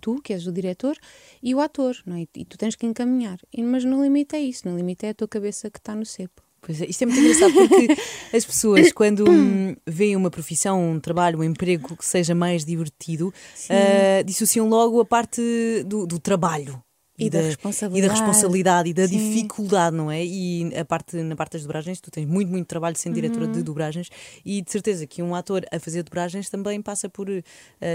tu, 0.00 0.20
que 0.22 0.32
és 0.32 0.46
o 0.46 0.52
diretor, 0.52 0.96
e 1.42 1.54
o 1.54 1.60
ator, 1.60 1.96
não 2.06 2.16
é? 2.16 2.26
E 2.34 2.44
tu 2.44 2.56
tens 2.56 2.74
que 2.74 2.86
encaminhar. 2.86 3.38
E, 3.52 3.62
mas 3.62 3.84
no 3.84 4.02
limite 4.02 4.36
é 4.36 4.40
isso, 4.40 4.68
no 4.68 4.76
limite 4.76 5.06
é 5.06 5.10
a 5.10 5.14
tua 5.14 5.28
cabeça 5.28 5.70
que 5.70 5.78
está 5.78 5.94
no 5.94 6.06
cepo. 6.06 6.42
Pois 6.60 6.80
é, 6.80 6.86
isto 6.86 7.02
é 7.02 7.06
muito 7.06 7.20
engraçado 7.20 7.52
porque 7.52 7.88
as 8.34 8.44
pessoas, 8.44 8.90
quando 8.92 9.30
hum, 9.30 9.76
veem 9.86 10.16
uma 10.16 10.30
profissão, 10.30 10.92
um 10.92 10.98
trabalho, 10.98 11.40
um 11.40 11.44
emprego 11.44 11.94
que 11.96 12.06
seja 12.06 12.34
mais 12.34 12.64
divertido, 12.64 13.28
uh, 13.28 14.24
dissociam 14.24 14.66
logo 14.68 15.00
a 15.00 15.04
parte 15.04 15.42
do, 15.86 16.06
do 16.06 16.18
trabalho. 16.18 16.82
E, 17.16 17.26
e, 17.26 17.30
da, 17.30 17.40
responsabilidade. 17.40 17.98
e 17.98 18.08
da 18.08 18.12
responsabilidade 18.12 18.88
e 18.88 18.92
da 18.92 19.06
Sim. 19.06 19.18
dificuldade, 19.18 19.94
não 19.96 20.10
é? 20.10 20.24
E 20.24 20.74
a 20.76 20.84
parte, 20.84 21.16
na 21.22 21.36
parte 21.36 21.52
das 21.52 21.62
dobragens, 21.62 22.00
tu 22.00 22.10
tens 22.10 22.26
muito, 22.26 22.50
muito 22.50 22.66
trabalho 22.66 22.96
sendo 22.98 23.14
diretora 23.14 23.46
uhum. 23.46 23.52
de 23.52 23.62
dobragens 23.62 24.10
e 24.44 24.60
de 24.60 24.70
certeza 24.70 25.06
que 25.06 25.22
um 25.22 25.32
ator 25.32 25.64
a 25.70 25.78
fazer 25.78 26.02
dobragens 26.02 26.50
também 26.50 26.82
passa 26.82 27.08
por 27.08 27.28
uh, 27.28 27.42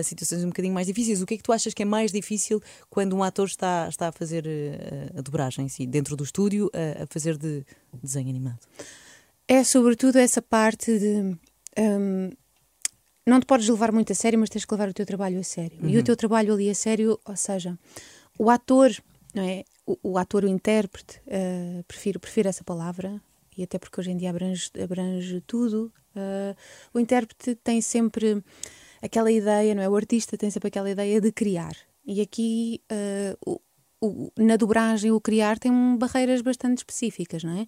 situações 0.04 0.44
um 0.46 0.48
bocadinho 0.48 0.74
mais 0.74 0.88
difíceis. 0.88 1.22
O 1.22 1.26
que 1.26 1.34
é 1.34 1.38
que 1.38 1.44
tu 1.44 1.52
achas 1.52 1.74
que 1.74 1.84
é 1.84 1.86
mais 1.86 2.14
difícil 2.14 2.62
quando 2.90 3.14
um 3.14 3.22
ator 3.22 3.48
está, 3.48 3.88
está 3.90 4.08
a 4.08 4.12
fazer 4.14 4.46
uh, 4.46 5.20
a 5.20 5.22
dobragem, 5.22 5.68
sim, 5.68 5.86
dentro 5.86 6.16
do 6.16 6.24
estúdio, 6.24 6.68
uh, 6.68 7.04
a 7.04 7.08
fazer 7.10 7.38
de 7.38 7.66
desenho 8.02 8.30
animado? 8.30 8.60
É 9.50 9.64
sobretudo 9.66 10.18
essa 10.18 10.42
parte 10.42 10.98
de. 10.98 11.36
Um, 11.78 12.30
não 13.28 13.40
te 13.40 13.46
podes 13.46 13.68
levar 13.68 13.92
muito 13.92 14.14
a 14.14 14.16
sério, 14.16 14.40
mas 14.40 14.50
tens 14.50 14.64
que 14.64 14.74
levar 14.74 14.88
o 14.88 14.94
teu 14.94 15.06
trabalho 15.06 15.40
a 15.40 15.44
sério. 15.44 15.78
Uhum. 15.82 15.90
E 15.90 15.96
o 15.96 15.98
uhum. 15.98 16.04
teu 16.04 16.16
trabalho 16.16 16.54
ali 16.54 16.70
a 16.70 16.76
sério, 16.76 17.20
ou 17.26 17.36
seja, 17.36 17.78
o 18.38 18.50
ator 18.50 18.92
não 19.34 19.44
é? 19.44 19.64
O, 19.86 19.98
o 20.04 20.18
ator, 20.18 20.44
o 20.44 20.48
intérprete, 20.48 21.22
uh, 21.28 21.84
prefiro, 21.84 22.20
prefiro 22.20 22.50
essa 22.50 22.64
palavra, 22.64 23.22
e 23.58 23.64
até 23.64 23.78
porque 23.78 24.00
hoje 24.00 24.12
em 24.12 24.18
dia 24.18 24.30
abrange, 24.30 24.70
abrange 24.82 25.42
tudo. 25.42 25.92
Uh, 26.16 26.56
o 26.94 27.00
intérprete 27.00 27.56
tem 27.56 27.82
sempre 27.82 28.44
aquela 29.02 29.32
ideia, 29.32 29.76
não 29.76 29.84
é? 29.84 29.90
O 29.90 29.96
artista 29.96 30.38
tem 30.38 30.50
sempre 30.50 30.68
aquela 30.68 30.90
ideia 30.90 31.20
de 31.20 31.32
criar. 31.32 31.76
E 32.06 32.22
aqui, 32.22 32.82
uh, 32.92 33.38
o, 33.46 33.62
o, 34.02 34.32
na 34.38 34.56
dobragem, 34.56 35.12
o 35.12 35.22
criar 35.22 35.60
tem 35.60 35.72
barreiras 35.98 36.42
bastante 36.42 36.80
específicas, 36.80 37.44
não 37.44 37.60
é? 37.60 37.68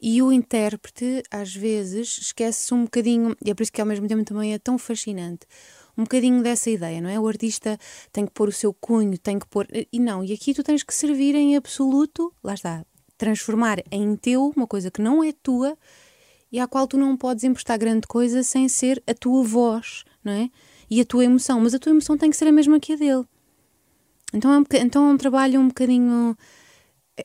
E 0.00 0.22
o 0.22 0.30
intérprete, 0.30 1.24
às 1.28 1.52
vezes, 1.54 2.18
esquece-se 2.18 2.72
um 2.72 2.84
bocadinho, 2.84 3.36
e 3.44 3.50
é 3.50 3.54
por 3.54 3.64
isso 3.64 3.72
que 3.72 3.80
ao 3.80 3.86
mesmo 3.86 4.06
tempo 4.06 4.24
também 4.24 4.54
é 4.54 4.58
tão 4.58 4.78
fascinante 4.78 5.44
um 5.98 6.04
bocadinho 6.04 6.42
dessa 6.42 6.70
ideia, 6.70 7.00
não 7.00 7.10
é? 7.10 7.18
O 7.18 7.26
artista 7.26 7.76
tem 8.12 8.24
que 8.24 8.32
pôr 8.32 8.48
o 8.48 8.52
seu 8.52 8.72
cunho, 8.72 9.18
tem 9.18 9.36
que 9.36 9.48
pôr. 9.48 9.66
E 9.92 9.98
não, 9.98 10.24
e 10.24 10.32
aqui 10.32 10.54
tu 10.54 10.62
tens 10.62 10.84
que 10.84 10.94
servir 10.94 11.34
em 11.34 11.56
absoluto, 11.56 12.32
lá 12.42 12.54
está, 12.54 12.86
transformar 13.18 13.82
em 13.90 14.14
teu 14.14 14.52
uma 14.56 14.66
coisa 14.66 14.92
que 14.92 15.02
não 15.02 15.24
é 15.24 15.32
tua 15.32 15.76
e 16.52 16.60
à 16.60 16.68
qual 16.68 16.86
tu 16.86 16.96
não 16.96 17.16
podes 17.16 17.42
emprestar 17.42 17.76
grande 17.76 18.06
coisa 18.06 18.44
sem 18.44 18.68
ser 18.68 19.02
a 19.08 19.12
tua 19.12 19.42
voz, 19.42 20.04
não 20.24 20.32
é? 20.32 20.48
E 20.88 21.00
a 21.00 21.04
tua 21.04 21.24
emoção, 21.24 21.60
mas 21.60 21.74
a 21.74 21.78
tua 21.80 21.90
emoção 21.90 22.16
tem 22.16 22.30
que 22.30 22.36
ser 22.36 22.46
a 22.46 22.52
mesma 22.52 22.78
que 22.78 22.92
a 22.92 22.96
dele. 22.96 23.24
Então 24.32 24.52
é 24.52 24.58
um, 24.58 24.64
então 24.80 25.08
é 25.10 25.12
um 25.12 25.16
trabalho 25.16 25.60
um 25.60 25.68
bocadinho. 25.68 26.36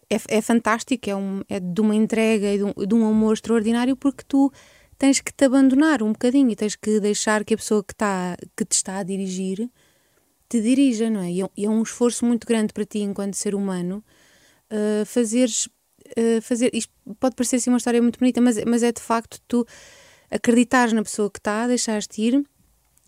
É, 0.10 0.18
é 0.38 0.42
fantástico, 0.42 1.08
é, 1.08 1.16
um, 1.16 1.44
é 1.48 1.60
de 1.60 1.80
uma 1.80 1.94
entrega 1.94 2.52
e 2.52 2.58
de 2.58 2.64
um, 2.64 2.74
de 2.74 2.96
um 2.96 3.08
amor 3.08 3.34
extraordinário 3.34 3.96
porque 3.96 4.24
tu 4.28 4.52
tens 5.04 5.20
que 5.20 5.34
te 5.34 5.44
abandonar 5.44 6.02
um 6.02 6.14
bocadinho 6.14 6.50
e 6.50 6.56
tens 6.56 6.78
que 6.78 6.98
deixar 6.98 7.44
que 7.44 7.54
a 7.54 7.58
pessoa 7.58 7.84
que, 7.84 7.94
tá, 7.94 8.38
que 8.56 8.64
te 8.64 8.72
está 8.72 9.00
a 9.00 9.04
dirigir 9.04 9.70
te 10.48 10.62
dirija, 10.62 11.10
não 11.10 11.20
é? 11.20 11.30
E 11.30 11.42
é, 11.42 11.50
é 11.58 11.70
um 11.70 11.84
esforço 11.84 12.26
muito 12.26 12.48
grande 12.48 12.72
para 12.72 12.86
ti, 12.86 13.00
enquanto 13.00 13.34
ser 13.34 13.54
humano, 13.54 14.02
uh, 14.72 15.06
fazeres. 15.06 15.68
Uh, 16.18 16.42
fazer, 16.42 16.72
isto 16.74 16.90
pode 17.20 17.36
parecer 17.36 17.58
assim 17.58 17.70
uma 17.70 17.80
história 17.80 18.02
muito 18.02 18.18
bonita, 18.18 18.40
mas, 18.40 18.64
mas 18.64 18.82
é 18.82 18.94
de 18.94 19.02
facto 19.02 19.42
tu 19.46 19.68
acreditares 20.32 20.94
na 20.94 21.04
pessoa 21.04 21.30
que 21.30 21.40
está, 21.40 21.68
deixares-te 21.68 22.22
ir 22.22 22.46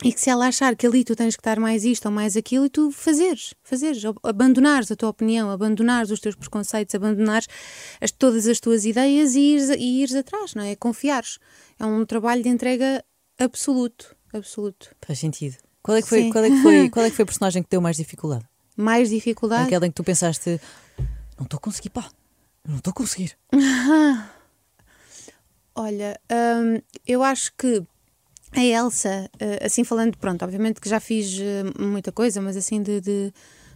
E 0.03 0.12
que 0.12 0.19
se 0.19 0.29
ela 0.29 0.47
achar 0.47 0.75
que 0.75 0.86
ali 0.86 1.03
tu 1.05 1.15
tens 1.15 1.36
que 1.36 1.39
estar 1.39 1.58
mais 1.60 1.86
isto 1.86 2.05
ou 2.08 2.12
mais 2.12 2.36
aquilo, 2.36 2.65
e 2.65 2.69
tu 2.69 2.91
fazeres, 2.91 3.53
fazeres, 3.63 4.03
ab- 4.03 4.19
abandonares 4.23 4.91
a 4.91 4.95
tua 4.95 5.10
opinião, 5.10 5.49
abandonares 5.49 6.12
os 6.12 6.19
teus 6.19 6.36
preconceitos, 6.36 6.93
abandonares 6.93 7.47
as- 8.01 8.12
todas 8.12 8.45
as 8.45 8.60
tuas 8.60 8.84
ideias 8.84 9.36
e 9.36 9.39
ires, 9.39 9.69
e 9.69 10.01
ires 10.03 10.13
atrás, 10.15 10.53
não 10.53 10.63
é? 10.63 10.75
Confiares. 10.75 11.39
É 11.79 11.86
um 11.86 12.05
trabalho 12.05 12.43
de 12.43 12.49
entrega 12.49 13.03
absoluto, 13.39 14.13
absoluto. 14.34 14.93
Faz 15.01 15.17
sentido. 15.19 15.55
Qual 15.81 15.95
é 15.95 16.01
que 16.01 16.10
foi, 16.10 16.23
Sim. 16.23 16.29
qual 16.31 16.43
é 16.43 16.49
que 16.49 16.62
foi, 16.62 16.89
qual 16.91 17.05
é 17.05 17.10
que 17.10 17.15
foi 17.15 17.23
a 17.23 17.27
personagem 17.27 17.63
que 17.63 17.69
deu 17.69 17.79
mais 17.79 17.95
dificuldade? 17.95 18.45
Mais 18.75 19.10
dificuldade. 19.10 19.67
Aquela 19.67 19.88
em 19.88 19.89
que 19.91 19.95
tu 19.95 20.03
pensaste, 20.03 20.60
não 21.38 21.45
estou 21.45 21.58
a 21.58 21.62
conseguir, 21.62 21.89
pá, 21.89 22.10
não 22.67 22.77
estou 22.77 22.91
a 22.91 22.93
conseguir. 22.93 23.38
Olha, 25.73 26.19
hum, 26.31 26.81
eu 27.08 27.21
acho 27.23 27.51
que 27.58 27.81
a 28.51 28.63
Elsa, 28.63 29.29
eh, 29.39 29.65
assim 29.65 29.84
falando, 29.84 30.17
pronto, 30.17 30.43
obviamente 30.43 30.79
que 30.79 30.89
já 30.89 30.99
fiz 30.99 31.38
eh, 31.39 31.63
muita 31.79 32.12
coisa, 32.12 32.41
mas 32.41 32.55
assim 32.55 32.81
de, 32.81 33.01
de, 33.01 33.34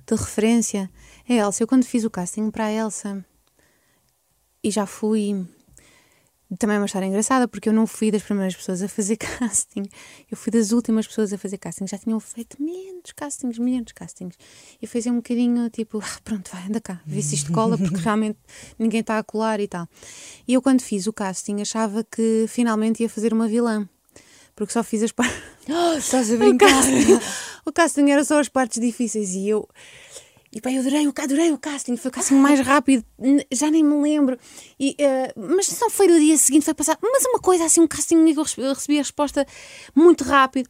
de 0.07 0.15
referência, 0.15 0.89
a 1.27 1.33
Elsa, 1.33 1.63
eu 1.63 1.67
quando 1.67 1.85
fiz 1.85 2.03
o 2.03 2.09
casting 2.09 2.49
para 2.49 2.65
a 2.65 2.71
Elsa 2.71 3.23
e 4.63 4.71
já 4.71 4.85
fui. 4.85 5.45
Também 6.57 6.77
é 6.77 6.79
uma 6.79 6.87
história 6.87 7.05
engraçada, 7.05 7.47
porque 7.47 7.69
eu 7.69 7.73
não 7.73 7.85
fui 7.85 8.09
das 8.09 8.23
primeiras 8.23 8.55
pessoas 8.55 8.81
a 8.81 8.87
fazer 8.87 9.17
casting, 9.37 9.83
eu 10.31 10.35
fui 10.35 10.51
das 10.51 10.71
últimas 10.71 11.05
pessoas 11.05 11.31
a 11.31 11.37
fazer 11.37 11.59
casting. 11.59 11.85
Já 11.85 11.97
tinham 11.99 12.19
feito 12.19 12.61
milhares 12.61 13.03
de 13.05 13.13
castings, 13.13 13.59
milhares 13.59 13.85
de 13.85 13.93
castings. 13.93 14.35
E 14.81 14.85
eu 14.85 14.89
fazia 14.89 15.11
um 15.11 15.17
bocadinho 15.17 15.69
tipo, 15.69 15.99
"Ah, 16.03 16.19
pronto, 16.23 16.49
vai, 16.51 16.65
anda 16.65 16.81
cá, 16.81 17.01
vê 17.05 17.21
se 17.21 17.35
isto 17.35 17.51
cola, 17.51 17.77
porque 17.77 17.97
realmente 18.01 18.39
ninguém 18.79 19.01
está 19.01 19.19
a 19.19 19.23
colar 19.23 19.59
e 19.59 19.67
tal. 19.67 19.87
E 20.47 20.53
eu, 20.53 20.61
quando 20.61 20.81
fiz 20.81 21.05
o 21.05 21.13
casting, 21.13 21.61
achava 21.61 22.03
que 22.03 22.45
finalmente 22.47 23.03
ia 23.03 23.09
fazer 23.09 23.31
uma 23.31 23.47
vilã, 23.47 23.87
porque 24.59 24.73
só 24.73 24.83
fiz 24.83 25.01
as 25.01 25.11
partes. 25.11 25.35
estás 25.97 26.31
a 26.31 26.35
O 26.45 26.57
casting, 26.57 27.19
o 27.65 27.71
casting 27.71 28.09
era 28.11 28.23
só 28.23 28.39
as 28.39 28.49
partes 28.49 28.79
difíceis 28.79 29.31
e 29.33 29.49
eu. 29.49 29.67
E 30.51 30.59
pá, 30.59 30.71
eu 30.71 30.81
adorei, 30.81 31.07
o- 31.07 31.13
adorei 31.15 31.51
o 31.51 31.57
casting, 31.57 31.95
foi 31.95 32.09
o 32.09 32.11
casting 32.11 32.33
mais 32.35 32.59
rápido, 32.59 33.05
já 33.51 33.69
nem 33.69 33.83
me 33.83 34.01
lembro. 34.01 34.37
E, 34.79 34.95
eh, 34.97 35.31
mas 35.35 35.79
não 35.79 35.89
foi 35.91 36.07
no 36.07 36.19
dia 36.19 36.35
seguinte, 36.37 36.65
foi 36.65 36.73
passar. 36.73 36.97
Mas 37.01 37.23
uma 37.25 37.39
coisa 37.39 37.65
assim, 37.65 37.81
um 37.81 37.87
casting 37.87 38.25
que 38.33 38.39
eu 38.39 38.73
recebi- 38.73 38.97
a 38.97 39.01
resposta 39.01 39.45
muito 39.95 40.23
rápido 40.23 40.67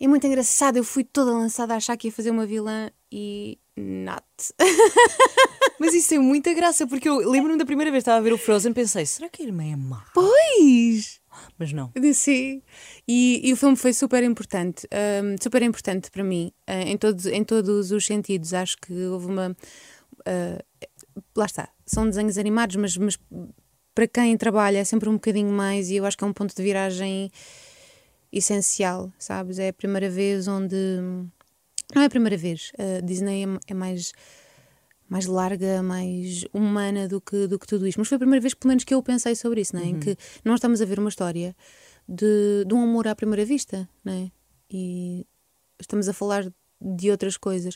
e 0.00 0.08
muito 0.08 0.26
engraçado. 0.26 0.76
Eu 0.78 0.84
fui 0.84 1.04
toda 1.04 1.30
lançada 1.32 1.74
a 1.74 1.76
achar 1.76 1.96
que 1.96 2.08
ia 2.08 2.12
fazer 2.12 2.30
uma 2.30 2.44
vilã 2.44 2.90
e. 3.12 3.56
not. 3.76 4.24
Mas 5.78 5.94
isso 5.94 6.08
tem 6.08 6.18
muita 6.18 6.52
graça, 6.52 6.86
porque 6.86 7.08
eu 7.08 7.16
lembro-me 7.30 7.56
da 7.58 7.64
primeira 7.64 7.90
vez 7.92 8.02
que 8.02 8.10
estava 8.10 8.18
a 8.18 8.22
ver 8.22 8.32
o 8.32 8.38
Frozen, 8.38 8.72
pensei, 8.72 9.06
será 9.06 9.28
que 9.28 9.42
a 9.42 9.46
irmã 9.46 9.62
é 9.64 9.76
má? 9.76 10.04
Pois! 10.12 11.19
Mas 11.58 11.72
não. 11.72 11.92
Sim. 12.14 12.62
E, 13.06 13.40
e 13.44 13.52
o 13.52 13.56
filme 13.56 13.76
foi 13.76 13.92
super 13.92 14.22
importante, 14.22 14.86
hum, 14.92 15.36
super 15.40 15.62
importante 15.62 16.10
para 16.10 16.24
mim, 16.24 16.52
eh, 16.66 16.82
em, 16.82 16.96
todos, 16.96 17.26
em 17.26 17.44
todos 17.44 17.92
os 17.92 18.06
sentidos. 18.06 18.54
Acho 18.54 18.76
que 18.78 18.92
houve 19.06 19.26
uma. 19.26 19.56
eh, 20.26 20.64
lá 21.36 21.46
está, 21.46 21.68
são 21.86 22.06
desenhos 22.08 22.38
animados, 22.38 22.76
mas, 22.76 22.96
mas 22.96 23.18
para 23.94 24.06
quem 24.06 24.36
trabalha 24.36 24.78
é 24.78 24.84
sempre 24.84 25.08
um 25.08 25.14
bocadinho 25.14 25.50
mais, 25.52 25.90
e 25.90 25.96
eu 25.96 26.06
acho 26.06 26.16
que 26.16 26.24
é 26.24 26.26
um 26.26 26.32
ponto 26.32 26.54
de 26.54 26.62
viragem 26.62 27.30
essencial, 28.32 29.12
sabes? 29.18 29.58
É 29.58 29.68
a 29.68 29.72
primeira 29.72 30.08
vez 30.08 30.46
onde. 30.48 30.76
Não 31.94 32.02
é 32.02 32.04
a 32.04 32.10
primeira 32.10 32.36
vez, 32.36 32.70
a 32.78 33.00
Disney 33.00 33.44
é, 33.44 33.72
é 33.72 33.74
mais 33.74 34.12
mais 35.10 35.26
larga, 35.26 35.82
mais 35.82 36.44
humana 36.54 37.06
do 37.08 37.20
que, 37.20 37.46
do 37.46 37.58
que 37.58 37.66
tudo 37.66 37.86
isto. 37.86 37.98
Mas 37.98 38.08
foi 38.08 38.16
a 38.16 38.18
primeira 38.20 38.40
vez, 38.40 38.54
pelo 38.54 38.68
menos, 38.68 38.84
que 38.84 38.94
eu 38.94 39.02
pensei 39.02 39.34
sobre 39.34 39.60
isso, 39.60 39.74
não 39.76 39.82
é? 39.82 39.86
em 39.86 39.98
que 40.00 40.16
nós 40.44 40.54
estamos 40.58 40.80
a 40.80 40.84
ver 40.86 40.98
uma 40.98 41.08
história 41.10 41.54
de, 42.08 42.64
de 42.66 42.72
um 42.72 42.82
amor 42.84 43.06
à 43.08 43.14
primeira 43.14 43.44
vista, 43.44 43.86
não 44.04 44.12
é? 44.12 44.30
E 44.70 45.26
estamos 45.80 46.08
a 46.08 46.12
falar 46.12 46.50
de 46.80 47.10
outras 47.10 47.36
coisas. 47.36 47.74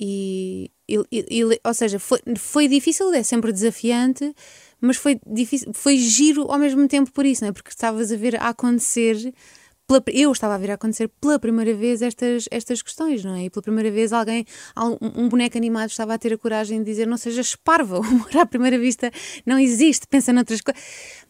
E, 0.00 0.70
e- 0.88 1.04
e- 1.12 1.60
ou 1.62 1.74
seja, 1.74 1.98
foi, 2.00 2.18
foi 2.36 2.66
difícil, 2.66 3.12
é 3.12 3.22
sempre 3.22 3.52
desafiante, 3.52 4.34
mas 4.80 4.96
foi, 4.96 5.20
difícil, 5.26 5.72
foi 5.72 5.96
giro 5.98 6.50
ao 6.50 6.58
mesmo 6.58 6.88
tempo 6.88 7.12
por 7.12 7.24
isso, 7.24 7.42
não 7.44 7.50
é? 7.50 7.52
Porque 7.52 7.68
estavas 7.70 8.10
a 8.10 8.16
ver 8.16 8.36
a 8.36 8.48
acontecer. 8.48 9.32
Pela- 9.86 10.02
eu 10.12 10.32
estava 10.32 10.54
a 10.54 10.58
ver 10.58 10.70
acontecer 10.70 11.08
pela 11.20 11.38
primeira 11.38 11.74
vez 11.74 12.02
estas, 12.02 12.46
estas 12.50 12.82
questões, 12.82 13.24
não 13.24 13.34
é? 13.34 13.44
E 13.44 13.50
pela 13.50 13.62
primeira 13.62 13.90
vez 13.90 14.12
alguém, 14.12 14.44
al- 14.74 14.98
um, 15.00 15.28
boneco 15.28 15.56
animado 15.58 15.90
estava 15.90 16.14
a 16.14 16.18
ter 16.18 16.32
a 16.32 16.38
coragem 16.38 16.78
de 16.78 16.84
dizer 16.84 17.06
não 17.06 17.16
sejas 17.16 17.54
parva, 17.54 18.00
o 18.00 18.02
amor 18.04 18.36
à 18.36 18.46
primeira 18.46 18.78
vista 18.78 19.10
não 19.44 19.58
existe, 19.58 20.06
pensa 20.06 20.32
noutras 20.32 20.60
coisas. 20.60 20.82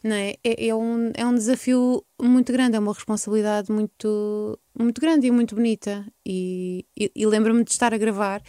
Não 0.03 0.15
é? 0.17 0.35
É, 0.45 0.69
é 0.69 0.75
um, 0.75 1.11
é 1.15 1.27
um 1.27 1.35
desafio 1.35 2.05
muito 2.21 2.53
grande, 2.53 2.77
é 2.77 2.79
uma 2.79 2.93
responsabilidade 2.93 3.73
muito, 3.73 4.59
muito 4.79 5.01
grande 5.01 5.27
e 5.27 5.31
muito 5.31 5.55
bonita. 5.55 6.07
E, 6.25 6.87
e, 6.99 7.11
e 7.15 7.27
lembro-me 7.27 7.65
de 7.65 7.71
estar 7.71 7.93
a 7.93 7.99
gravar 7.99 8.43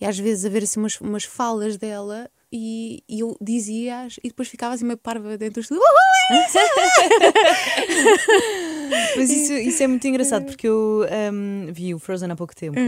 e 0.00 0.04
às 0.04 0.18
vezes 0.18 0.44
a 0.44 0.48
ver 0.48 0.62
assim 0.64 0.80
umas, 0.80 1.00
umas 1.00 1.24
falas 1.24 1.76
dela 1.76 2.28
e, 2.52 3.02
e 3.08 3.20
eu 3.20 3.36
dizia-as 3.40 4.16
e 4.22 4.28
depois 4.28 4.48
ficava 4.48 4.74
assim 4.74 4.84
meio 4.84 4.98
parva 4.98 5.38
dentro 5.38 5.54
do 5.54 5.60
estúdio. 5.60 5.82
"Uhul, 8.92 9.00
é 9.00 9.04
isso!" 9.04 9.18
Mas 9.18 9.30
isso, 9.30 9.52
isso 9.54 9.82
é 9.82 9.86
muito 9.86 10.06
engraçado, 10.06 10.44
porque 10.46 10.66
eu 10.68 11.06
hum, 11.32 11.66
vi 11.72 11.94
o 11.94 11.98
Frozen 11.98 12.30
há 12.30 12.36
pouco 12.36 12.54
tempo 12.54 12.78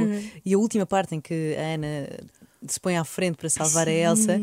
e 0.45 0.55
a 0.55 0.59
última 0.59 0.87
parte 0.87 1.15
em 1.15 1.21
que 1.21 1.55
a 1.59 1.75
Ana 1.75 2.09
se 2.67 2.81
põe 2.81 2.97
à 2.97 3.05
frente 3.05 3.37
para 3.37 3.49
salvar 3.51 3.89
a 3.89 3.93
Elsa 3.93 4.41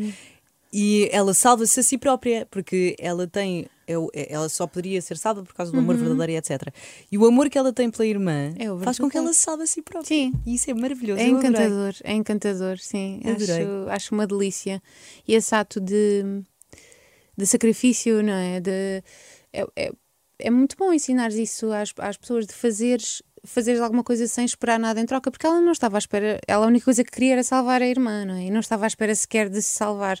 e 0.72 1.08
ela 1.12 1.34
salva-se 1.34 1.78
a 1.80 1.82
si 1.82 1.98
própria, 1.98 2.46
porque 2.50 2.96
ela 2.98 3.26
tem. 3.26 3.66
é 3.86 3.92
é- 4.14 4.32
Ela 4.32 4.48
só 4.48 4.66
poderia 4.66 5.02
ser 5.02 5.18
salva 5.18 5.42
por 5.42 5.52
causa 5.52 5.70
do 5.70 5.78
amor 5.78 5.96
verdadeiro 5.96 6.32
e 6.32 6.36
etc. 6.36 6.68
E 7.10 7.18
o 7.18 7.26
amor 7.26 7.50
que 7.50 7.58
ela 7.58 7.72
tem 7.74 7.90
pela 7.90 8.06
irmã 8.06 8.54
É 8.58 8.64
faz 8.82 8.96
com 8.98 9.08
que 9.08 9.14
verdadeiro. 9.14 9.18
ela 9.26 9.32
se 9.34 9.40
salve 9.42 9.64
a 9.64 9.66
si 9.66 9.82
própria. 9.82 10.08
Sim. 10.08 10.32
E 10.46 10.54
isso 10.54 10.70
é 10.70 10.74
maravilhoso. 10.74 11.20
É 11.20 11.26
encantador, 11.26 11.94
é 12.02 12.12
encantador, 12.14 12.78
sim. 12.78 13.20
Adorei. 13.24 13.64
Acho, 13.64 13.90
acho 13.90 14.14
uma 14.14 14.26
delícia. 14.26 14.82
E 15.28 15.34
esse 15.34 15.54
ato 15.54 15.78
de, 15.78 16.24
de 17.36 17.44
sacrifício, 17.46 18.22
não 18.22 18.32
é? 18.32 18.60
De, 18.60 19.02
é, 19.52 19.66
é, 19.76 19.92
é 20.42 20.50
muito 20.50 20.76
bom 20.76 20.92
ensinar 20.92 21.30
isso 21.32 21.72
às, 21.72 21.92
às 21.98 22.16
pessoas 22.16 22.46
de 22.46 22.52
fazeres, 22.52 23.22
fazeres 23.44 23.80
alguma 23.80 24.02
coisa 24.02 24.26
sem 24.26 24.44
esperar 24.44 24.78
nada 24.78 25.00
em 25.00 25.06
troca, 25.06 25.30
porque 25.30 25.46
ela 25.46 25.60
não 25.60 25.72
estava 25.72 25.96
à 25.96 26.00
espera, 26.00 26.40
ela 26.46 26.64
a 26.64 26.68
única 26.68 26.84
coisa 26.84 27.04
que 27.04 27.10
queria 27.10 27.32
era 27.32 27.42
salvar 27.42 27.80
a 27.82 27.86
irmã, 27.86 28.24
não 28.24 28.34
é? 28.34 28.44
E 28.44 28.50
não 28.50 28.60
estava 28.60 28.84
à 28.84 28.88
espera 28.88 29.14
sequer 29.14 29.48
de 29.48 29.62
se 29.62 29.76
salvar. 29.76 30.18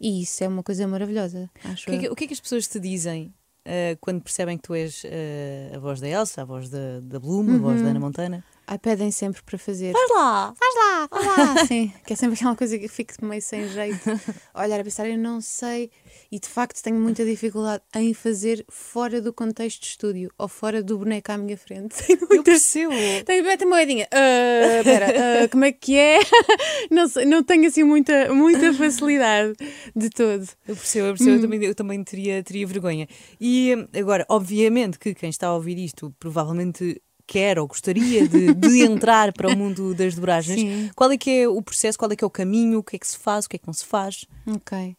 E 0.00 0.22
isso 0.22 0.44
é 0.44 0.48
uma 0.48 0.62
coisa 0.62 0.86
maravilhosa, 0.86 1.50
acho 1.64 1.84
O 1.84 1.92
que, 1.92 1.96
é 1.96 1.98
que, 1.98 2.08
o 2.10 2.14
que 2.14 2.24
é 2.24 2.26
que 2.28 2.34
as 2.34 2.40
pessoas 2.40 2.66
te 2.66 2.78
dizem 2.78 3.34
ah, 3.66 3.96
quando 4.00 4.22
percebem 4.22 4.56
que 4.56 4.62
tu 4.62 4.74
és 4.74 5.02
ah, 5.04 5.76
a 5.76 5.78
voz 5.78 6.00
da 6.00 6.08
Elsa, 6.08 6.42
a 6.42 6.44
voz 6.44 6.68
da, 6.70 7.00
da 7.02 7.18
Bloom, 7.18 7.56
a 7.56 7.58
voz 7.58 7.82
da 7.82 7.88
Ana 7.88 8.00
Montana? 8.00 8.44
Ai, 8.68 8.78
pedem 8.78 9.10
sempre 9.10 9.42
para 9.42 9.58
fazer. 9.58 9.92
Faz 9.92 10.10
lá! 10.10 10.54
Faz 10.56 10.74
lá, 10.74 11.08
lá. 11.36 11.54
Sim, 11.66 11.92
que 12.06 12.12
é 12.12 12.16
sempre 12.16 12.34
aquela 12.36 12.56
coisa 12.56 12.78
que 12.78 12.84
eu 12.84 12.88
fico 12.88 13.12
meio 13.24 13.42
sem 13.42 13.68
jeito. 13.68 14.08
Olhar 14.54 14.80
a 14.80 14.84
pensar, 14.84 15.08
eu 15.08 15.18
não 15.18 15.40
sei. 15.40 15.90
E 16.30 16.38
de 16.40 16.48
facto 16.48 16.82
tenho 16.82 16.96
muita 16.98 17.24
dificuldade 17.24 17.82
em 17.94 18.12
fazer 18.14 18.64
fora 18.68 19.20
do 19.20 19.32
contexto 19.32 19.80
de 19.80 19.86
estúdio 19.86 20.30
ou 20.38 20.48
fora 20.48 20.82
do 20.82 20.98
boneco 20.98 21.30
à 21.32 21.38
minha 21.38 21.56
frente. 21.56 21.94
Tenho 22.06 22.18
Eu 22.22 22.28
muita. 22.28 22.42
percebo! 22.44 22.92
Tenho 23.24 23.44
mete 23.44 23.64
a 23.64 23.66
moedinha. 23.66 24.08
Ah, 24.12 24.78
Espera, 24.78 25.44
ah, 25.44 25.48
como 25.48 25.64
é 25.64 25.72
que 25.72 25.96
é? 25.96 26.18
Não, 26.90 27.08
sei, 27.08 27.24
não 27.24 27.42
tenho 27.42 27.66
assim 27.66 27.82
muita, 27.82 28.32
muita 28.32 28.72
facilidade 28.72 29.54
de 29.94 30.10
todo. 30.10 30.46
Eu 30.66 30.76
percebo, 30.76 31.06
eu 31.08 31.14
percebo, 31.14 31.30
eu 31.36 31.40
também, 31.40 31.64
eu 31.64 31.74
também 31.74 32.04
teria, 32.04 32.42
teria 32.42 32.66
vergonha. 32.66 33.08
E 33.40 33.74
hum, 33.76 33.86
agora, 33.98 34.24
obviamente 34.28 34.98
que 34.98 35.14
quem 35.14 35.28
está 35.30 35.48
a 35.48 35.54
ouvir 35.54 35.78
isto 35.78 36.14
provavelmente 36.18 37.00
quer 37.26 37.58
ou 37.58 37.66
gostaria 37.66 38.26
de, 38.28 38.54
de 38.54 38.82
entrar 38.84 39.32
para 39.32 39.48
o 39.48 39.56
mundo 39.56 39.94
das 39.94 40.14
dobragens. 40.14 40.60
Sim. 40.60 40.90
Qual 40.94 41.10
é 41.10 41.18
que 41.18 41.30
é 41.42 41.48
o 41.48 41.60
processo, 41.60 41.98
qual 41.98 42.10
é 42.12 42.16
que 42.16 42.22
é 42.24 42.26
o 42.26 42.30
caminho, 42.30 42.78
o 42.78 42.82
que 42.82 42.96
é 42.96 42.98
que 42.98 43.06
se 43.06 43.18
faz, 43.18 43.44
o 43.46 43.48
que 43.48 43.56
é 43.56 43.58
que 43.58 43.66
não 43.66 43.74
se 43.74 43.84
faz? 43.84 44.24
Ok. 44.46 44.96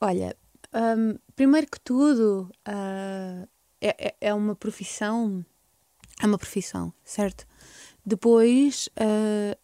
Olha, 0.00 0.36
hum, 0.74 1.18
primeiro 1.34 1.66
que 1.70 1.80
tudo, 1.80 2.50
ah, 2.64 3.46
é, 3.80 4.14
é- 4.20 4.34
uma 4.34 4.54
profissão. 4.54 5.44
É 6.22 6.26
uma 6.26 6.38
profissão, 6.38 6.92
certo? 7.04 7.46
Depois, 8.04 8.88
ah, 8.96 9.56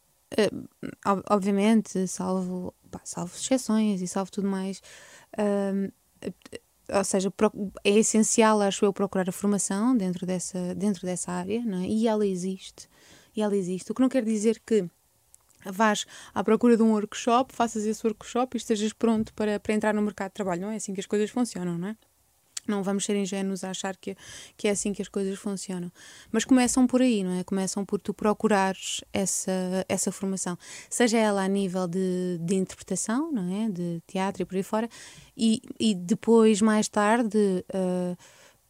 ob- 1.13 1.25
obviamente, 1.31 2.07
salvo, 2.07 2.75
pá, 2.91 3.01
salvo 3.05 3.33
exceções 3.37 4.01
e 4.03 4.09
salvo 4.09 4.31
tudo 4.31 4.49
mais. 4.49 4.83
Ou 6.95 7.05
seja, 7.05 7.33
é 7.85 7.91
essencial, 7.91 8.61
acho 8.61 8.85
eu, 8.85 8.93
procurar 8.93 9.29
a 9.29 9.33
formação 9.33 9.97
dentro 9.97 10.27
dessa, 10.27 10.75
dentro 10.75 11.07
dessa 11.07 11.33
área, 11.33 11.59
é? 11.59 11.87
E 11.87 12.07
ela 12.07 12.27
existe. 12.27 12.89
E 13.35 13.43
ela 13.43 13.57
existe. 13.57 13.91
O 13.91 13.95
que 13.95 14.03
não 14.03 14.09
quer 14.09 14.25
dizer 14.25 14.61
que 14.65 14.85
vás 15.65 16.05
à 16.35 16.43
procura 16.43 16.77
de 16.77 16.83
um 16.83 16.93
workshop, 16.93 17.55
faças 17.55 17.85
esse 17.87 18.05
workshop 18.07 18.57
e 18.57 18.59
estejas 18.59 18.93
pronto 18.93 19.33
para, 19.35 19.61
para 19.61 19.75
entrar 19.75 19.95
no 19.95 20.03
mercado 20.03 20.31
de 20.31 20.35
trabalho. 20.35 20.63
Não 20.63 20.71
é 20.71 20.77
assim 20.77 20.93
que 20.95 21.01
as 21.01 21.07
coisas 21.07 21.31
funcionam, 21.31 21.79
não 21.79 21.89
é? 21.89 21.97
Não 22.67 22.83
vamos 22.83 23.05
ser 23.05 23.17
ingênuos 23.17 23.65
a 23.65 23.71
achar 23.71 23.97
que, 23.97 24.17
que 24.57 24.69
é 24.69 24.71
assim 24.71 24.93
que 24.93 25.03
as 25.03 25.09
coisas 25.09 25.39
funcionam. 25.39 25.91
Mas 26.31 26.45
começam 26.45 26.87
por 26.87 27.03
aí, 27.03 27.25
não 27.25 27.39
é? 27.39 27.45
Começam 27.45 27.85
por 27.85 28.01
tu 28.01 28.15
procurares 28.15 29.01
essa, 29.13 29.85
essa 29.89 30.13
formação. 30.13 30.57
Seja 30.89 31.19
ela 31.19 31.43
a 31.43 31.49
nível 31.49 31.89
de, 31.89 32.39
de 32.41 32.55
interpretação, 32.55 33.33
não 33.33 33.53
é? 33.53 33.69
De 33.69 34.01
teatro 34.07 34.43
e 34.43 34.45
por 34.45 34.57
aí 34.57 34.63
fora. 34.63 34.89
E, 35.37 35.61
e 35.79 35.95
depois, 35.95 36.61
mais 36.61 36.89
tarde, 36.89 37.65
ah, 37.73 38.17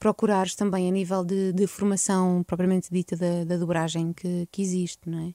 procurares 0.03 0.57
também 0.57 0.89
a 0.89 0.91
nível 0.91 1.25
de, 1.25 1.53
de 1.53 1.65
formação 1.69 2.43
propriamente 2.43 2.89
dita 2.91 3.17
da, 3.17 3.45
da 3.45 3.57
dobragem 3.57 4.13
que, 4.13 4.49
que 4.51 4.61
existe, 4.61 5.09
não 5.09 5.29
é? 5.29 5.35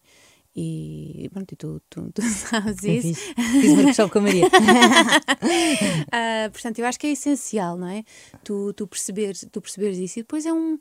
E 0.59 1.29
pronto, 1.31 1.51
e 1.51 1.55
tu, 1.55 1.79
tu, 1.87 2.11
tu 2.11 2.21
sabes 2.25 2.83
É 2.83 2.93
isso. 2.93 3.21
Fiz 3.61 3.71
um 3.71 3.83
workshop 3.83 4.11
com 4.11 4.19
a 4.19 4.21
Maria. 4.23 4.45
Ah, 6.11 6.49
portanto, 6.51 6.79
eu 6.79 6.85
acho 6.85 6.99
que 6.99 7.07
é 7.07 7.11
essencial, 7.11 7.77
não 7.77 7.87
é? 7.87 8.03
Tu, 8.43 8.73
tu, 8.73 8.87
perceberes, 8.87 9.45
tu 9.51 9.61
perceberes 9.61 9.97
isso. 9.99 10.19
E 10.19 10.21
depois 10.23 10.45
é 10.45 10.51
um. 10.53 10.79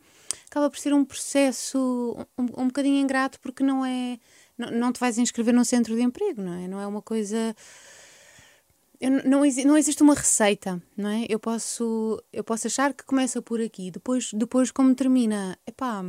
acaba 0.49 0.71
por 0.71 0.79
ser 0.79 0.95
um 0.95 1.05
processo 1.05 2.17
um, 2.39 2.63
um 2.63 2.67
bocadinho 2.69 2.97
ingrato 2.99 3.39
porque 3.41 3.63
não 3.63 3.85
é. 3.85 4.19
Não, 4.57 4.71
não 4.71 4.93
te 4.93 4.99
vais 5.01 5.19
inscrever 5.19 5.53
num 5.53 5.65
centro 5.65 5.95
de 5.95 6.03
emprego, 6.03 6.41
não 6.41 6.55
é? 6.55 6.67
Não 6.69 6.81
é 6.81 6.87
uma 6.87 7.03
coisa. 7.03 7.55
eu 8.99 9.11
não- 9.11 9.43
não 9.67 9.77
existe 9.77 10.03
uma 10.03 10.15
receita, 10.15 10.83
não 10.97 11.11
é? 11.11 11.27
Eu 11.29 11.39
posso, 11.39 12.23
eu 12.33 12.43
posso 12.43 12.67
achar 12.67 12.95
que 12.95 13.05
começa 13.05 13.43
por 13.43 13.61
aqui, 13.61 13.91
depois, 13.91 14.31
depois 14.33 14.71
como 14.71 14.95
termina, 14.95 15.59
epá, 15.67 16.03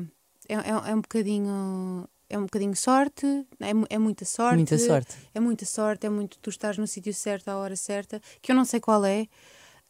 é, 0.47 0.53
é, 0.55 0.91
é 0.91 0.95
um 0.95 1.01
bocadinho. 1.01 2.07
É 2.29 2.37
um 2.37 2.43
bocadinho 2.43 2.75
sorte, 2.75 3.25
é, 3.59 3.71
é 3.89 3.97
muita 3.97 4.25
sorte. 4.25 4.55
Muita 4.55 4.77
sorte. 4.77 5.15
É 5.33 5.39
muita 5.39 5.65
sorte, 5.65 6.05
é 6.05 6.09
muito 6.09 6.37
tu 6.39 6.49
estás 6.49 6.77
no 6.77 6.85
sítio 6.85 7.13
certo 7.13 7.47
à 7.49 7.57
hora 7.57 7.75
certa, 7.75 8.21
que 8.41 8.51
eu 8.51 8.55
não 8.55 8.65
sei 8.65 8.79
qual 8.79 9.05
é. 9.05 9.27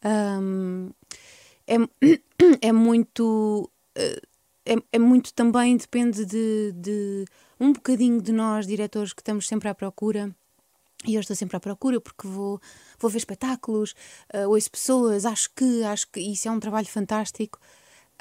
Ahm, 0.04 0.90
é, 1.66 1.76
é 2.68 2.72
muito. 2.72 3.70
eh, 3.94 4.20
É, 4.70 4.74
é 4.92 4.98
muito 4.98 5.32
também, 5.32 5.76
depende 5.78 6.26
de, 6.26 6.72
de 6.76 7.24
um 7.58 7.72
bocadinho 7.72 8.20
de 8.20 8.32
nós, 8.32 8.66
diretores, 8.66 9.14
que 9.14 9.22
estamos 9.22 9.48
sempre 9.48 9.66
à 9.68 9.74
procura. 9.74 10.30
E 11.06 11.14
eu 11.14 11.20
estou 11.20 11.34
sempre 11.34 11.56
à 11.56 11.60
procura 11.60 12.00
porque 12.00 12.26
vou, 12.28 12.60
vou 12.98 13.10
ver 13.10 13.18
espetáculos, 13.18 13.94
eh, 14.32 14.46
ouço 14.46 14.70
pessoas, 14.70 15.24
acho 15.24 15.48
que, 15.56 15.82
acho 15.84 16.06
que 16.10 16.20
isso 16.20 16.48
é 16.48 16.50
um 16.50 16.60
trabalho 16.60 16.86
fantástico. 16.86 17.58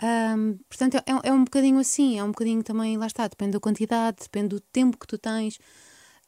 Ahm, 0.01 0.57
portanto, 0.69 0.95
é, 0.97 1.29
é 1.29 1.33
um 1.33 1.43
bocadinho 1.43 1.79
assim, 1.79 2.19
é 2.19 2.23
um 2.23 2.27
bocadinho 2.27 2.63
também, 2.63 2.97
lá 2.97 3.07
está, 3.07 3.27
depende 3.27 3.51
da 3.51 3.59
quantidade, 3.59 4.17
depende 4.21 4.49
do 4.49 4.59
tempo 4.59 4.97
que 4.97 5.07
tu 5.07 5.17
tens, 5.17 5.59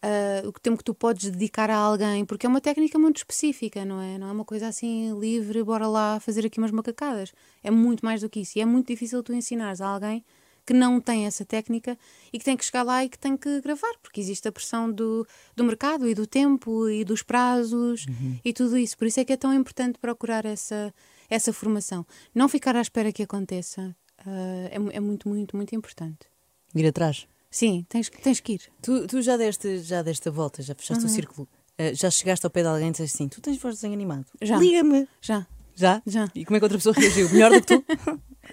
ah, 0.02 0.48
o 0.48 0.52
tempo 0.54 0.78
que 0.78 0.84
tu 0.84 0.94
podes 0.94 1.30
dedicar 1.30 1.70
a 1.70 1.76
alguém, 1.76 2.26
porque 2.26 2.46
é 2.46 2.50
uma 2.50 2.62
técnica 2.62 2.98
muito 2.98 3.18
específica, 3.18 3.84
não 3.84 4.02
é? 4.02 4.18
Não 4.18 4.30
é 4.30 4.32
uma 4.32 4.46
coisa 4.46 4.68
assim 4.68 5.18
livre, 5.20 5.62
bora 5.64 5.88
lá 5.88 6.20
fazer 6.20 6.46
aqui 6.46 6.58
umas 6.58 6.72
macacadas. 6.72 7.34
É 7.64 7.70
muito 7.70 8.04
mais 8.06 8.22
do 8.22 8.30
que 8.30 8.40
isso. 8.42 8.58
E 8.58 8.62
é 8.62 8.66
muito 8.66 8.88
difícil 8.88 9.22
tu 9.24 9.34
ensinares 9.34 9.82
a 9.82 9.88
alguém 9.88 10.24
que 10.66 10.74
não 10.74 11.02
tem 11.02 11.26
essa 11.26 11.44
técnica 11.44 11.98
e 12.32 12.38
que 12.38 12.46
tem 12.46 12.56
que 12.56 12.64
chegar 12.64 12.84
lá 12.84 13.04
e 13.04 13.10
que 13.10 13.18
tem 13.18 13.36
que 13.36 13.60
gravar, 13.60 13.92
porque 14.04 14.22
existe 14.22 14.48
a 14.48 14.52
pressão 14.52 14.92
do, 14.92 15.26
do 15.56 15.64
mercado 15.64 16.08
e 16.08 16.14
do 16.14 16.28
tempo 16.28 16.88
e 16.88 17.04
dos 17.04 17.24
prazos 17.24 18.06
e 18.46 18.54
tudo 18.54 18.78
isso. 18.78 18.98
Por 18.98 19.08
isso 19.08 19.20
é 19.20 19.26
que 19.26 19.34
é 19.34 19.38
tão 19.38 19.54
importante 19.54 19.98
procurar 20.00 20.46
essa, 20.46 20.94
essa 21.30 21.54
formação. 21.54 22.06
Não 22.34 22.48
ficar 22.50 22.76
à 22.76 22.82
espera 22.82 23.12
que 23.12 23.24
aconteça 23.24 23.96
ah, 24.26 24.70
é, 24.72 24.76
é 24.98 25.00
muito, 25.00 25.28
muito, 25.30 25.56
muito 25.56 25.76
importante. 25.76 26.20
Ir 26.76 26.86
atrás. 26.88 27.28
Sim, 27.52 27.86
tens, 27.90 28.10
tens 28.10 28.40
que 28.40 28.54
ir. 28.54 28.62
Tu, 28.82 29.08
tu 29.08 29.22
já, 29.22 29.36
deste, 29.38 29.80
já 29.80 30.02
deste 30.02 30.28
a 30.28 30.32
volta, 30.32 30.62
já 30.62 30.76
fechaste 30.76 31.04
Uhum. 31.04 31.10
o 31.10 31.14
círculo. 31.14 31.48
Eh, 31.78 31.94
já 31.96 32.10
chegaste 32.12 32.46
ao 32.46 32.50
pé 32.50 32.62
de 32.62 32.68
alguém 32.68 32.90
e 32.90 32.92
disseste 32.92 33.16
assim: 33.16 33.28
Tu 33.28 33.42
tens 33.42 33.58
voz 33.58 33.76
de 33.76 33.78
desenho 33.82 33.94
animado. 33.94 34.26
Já. 34.42 34.58
Liga-me. 34.58 35.08
Já, 35.22 35.48
Já? 35.76 36.02
já. 36.06 36.30
E 36.36 36.46
como 36.46 36.58
é 36.58 36.60
que 36.60 36.66
outra 36.66 36.78
pessoa 36.78 36.94
reagiu? 36.94 37.30
Melhor 37.30 37.52
do 37.52 37.62
que 37.62 37.68
tu? 37.78 37.86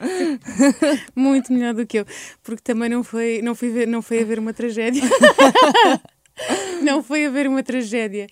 Muito 1.15 1.53
melhor 1.53 1.75
do 1.75 1.87
que 1.87 1.99
eu, 1.99 2.07
porque 2.43 2.63
também 2.63 2.89
não 2.89 3.03
foi, 3.03 3.41
não 3.43 3.55
foi, 3.55 3.71
ver, 3.71 3.87
não 3.89 4.01
foi 4.03 4.23
haver 4.23 4.39
uma 4.39 4.53
tragédia. 4.55 5.03
não 6.83 7.03
foi 7.03 7.27
haver 7.27 7.47
uma 7.47 7.63
tragédia. 7.63 8.27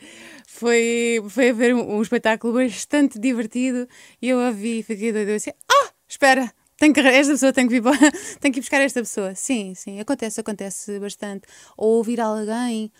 Foi, 0.46 1.20
foi 1.28 1.50
haver 1.50 1.74
um, 1.74 1.96
um 1.96 2.02
espetáculo 2.02 2.54
bastante 2.54 3.18
divertido 3.18 3.88
e 4.22 4.28
eu 4.28 4.38
a 4.40 4.50
vi 4.50 4.78
e 4.78 4.82
fiquei 4.82 5.12
doida. 5.12 5.30
Eu 5.32 5.36
assim, 5.36 5.50
ah, 5.68 5.90
espera, 6.08 6.52
tenho 6.78 6.94
que, 6.94 7.00
esta 7.00 7.32
pessoa 7.32 7.52
tem 7.52 7.66
que, 7.66 7.80
vir, 7.80 7.82
tenho 8.40 8.52
que 8.54 8.60
ir 8.60 8.62
buscar 8.62 8.80
esta 8.80 9.00
pessoa. 9.00 9.34
Sim, 9.34 9.74
sim, 9.74 9.98
acontece, 10.00 10.40
acontece 10.40 10.98
bastante. 11.00 11.42
Ou 11.76 11.96
ouvir 11.96 12.20
alguém. 12.20 12.92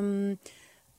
hum, 0.00 0.36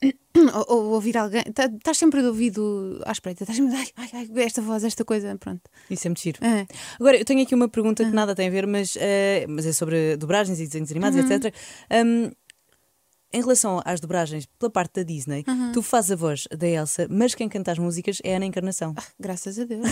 ou, 0.69 0.77
ou 0.77 0.83
ouvir 0.93 1.17
alguém, 1.17 1.41
tá- 1.53 1.65
estás 1.73 1.97
sempre 1.97 2.21
de 2.21 2.27
ouvido 2.27 3.01
à 3.05 3.11
espreita, 3.11 3.43
estás 3.43 3.57
sempre, 3.57 3.75
ai, 3.75 3.87
ai, 3.95 4.09
ai, 4.35 4.43
esta 4.43 4.61
voz, 4.61 4.83
esta 4.83 5.03
coisa, 5.05 5.35
pronto. 5.37 5.61
Isso 5.89 6.07
é 6.07 6.09
muito 6.09 6.21
giro. 6.21 6.39
É. 6.45 6.67
Agora, 6.99 7.17
eu 7.17 7.25
tenho 7.25 7.41
aqui 7.41 7.55
uma 7.55 7.69
pergunta 7.69 8.03
Ah. 8.03 8.05
que 8.09 8.13
nada 8.15 8.35
tem 8.35 8.47
a 8.47 8.51
ver, 8.51 8.67
mas, 8.67 8.95
eh, 8.99 9.45
mas 9.47 9.65
é 9.65 9.71
sobre 9.73 10.15
dobragens 10.17 10.59
e 10.59 10.65
desenhos 10.67 10.91
animados, 10.91 11.17
Uhum. 11.19 11.31
etc. 11.31 11.53
Um, 12.05 12.31
em 13.35 13.41
relação 13.41 13.81
às 13.83 13.99
dobragens, 13.99 14.45
pela 14.57 14.69
parte 14.69 14.93
da 14.95 15.03
Disney, 15.03 15.43
Uhum. 15.47 15.71
tu 15.73 15.81
fazes 15.81 16.11
a 16.11 16.15
voz 16.15 16.47
da 16.57 16.67
Elsa, 16.67 17.07
mas 17.09 17.35
quem 17.35 17.49
canta 17.49 17.71
as 17.71 17.77
músicas 17.77 18.19
é 18.23 18.33
a 18.33 18.37
Ana 18.37 18.45
Encarnação. 18.45 18.95
Graças 19.19 19.59
a 19.59 19.65
Deus. 19.65 19.81
não 19.85 19.89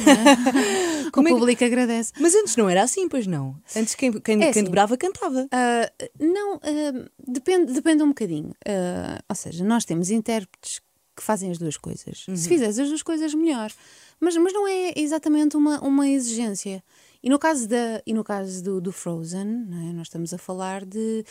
é? 1.08 1.12
Como 1.12 1.27
o 1.27 1.29
é 1.29 1.34
que- 1.34 1.38
público 1.39 1.63
agradece. 1.65 2.13
Mas 2.19 2.34
antes 2.36 2.56
não 2.56 2.69
era 2.69 2.84
assim, 2.84 3.08
pois 3.10 3.27
não. 3.27 3.56
Antes 3.75 3.95
quem, 3.95 4.12
quem, 4.13 4.36
É 4.36 4.39
quem 4.39 4.49
assim. 4.49 4.63
dobrava 4.63 4.95
cantava. 4.97 5.47
Ah, 5.51 5.91
não, 6.19 6.56
ah, 6.56 7.10
depende, 7.27 7.73
depende 7.73 8.01
um 8.03 8.08
bocadinho. 8.10 8.51
Ah, 8.65 9.21
ou 9.29 9.36
seja, 9.36 9.63
nós 9.63 9.86
temos 9.86 10.10
intérpretes 10.10 10.79
que 11.15 11.21
fazem 11.21 11.51
as 11.51 11.58
duas 11.60 11.77
coisas. 11.77 12.25
Se 12.36 12.47
fizeres 12.49 12.79
as 12.79 12.88
duas 12.89 13.03
coisas, 13.03 13.34
melhor. 13.36 13.71
Mas, 14.19 14.36
mas 14.38 14.51
não 14.53 14.67
é 14.67 14.93
exatamente 14.95 15.56
uma, 15.56 15.79
uma 15.82 16.08
exigência. 16.08 16.84
E 17.21 17.29
no 17.29 17.38
caso, 17.38 17.67
da, 17.67 18.01
e 18.06 18.13
no 18.13 18.23
caso 18.23 18.63
do, 18.63 18.82
do 18.82 18.91
Frozen, 18.91 19.67
é? 19.69 19.93
nós 19.93 20.08
estamos 20.08 20.34
a 20.34 20.38
falar 20.38 20.84
de. 20.86 21.23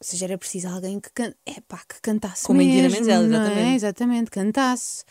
Ou 0.00 0.06
seja, 0.06 0.24
era 0.24 0.38
preciso 0.38 0.68
alguém 0.68 0.98
que, 0.98 1.10
can, 1.12 1.34
epá, 1.44 1.78
que 1.86 2.00
cantasse 2.00 2.46
Como 2.46 2.60
a 2.60 2.64
Indira 2.64 2.88
mesmo, 2.88 3.06
Menzel, 3.06 3.22
não 3.28 3.36
é? 3.36 3.40
exatamente. 3.42 3.74
Exatamente, 3.74 4.30
cantasse. 4.30 5.04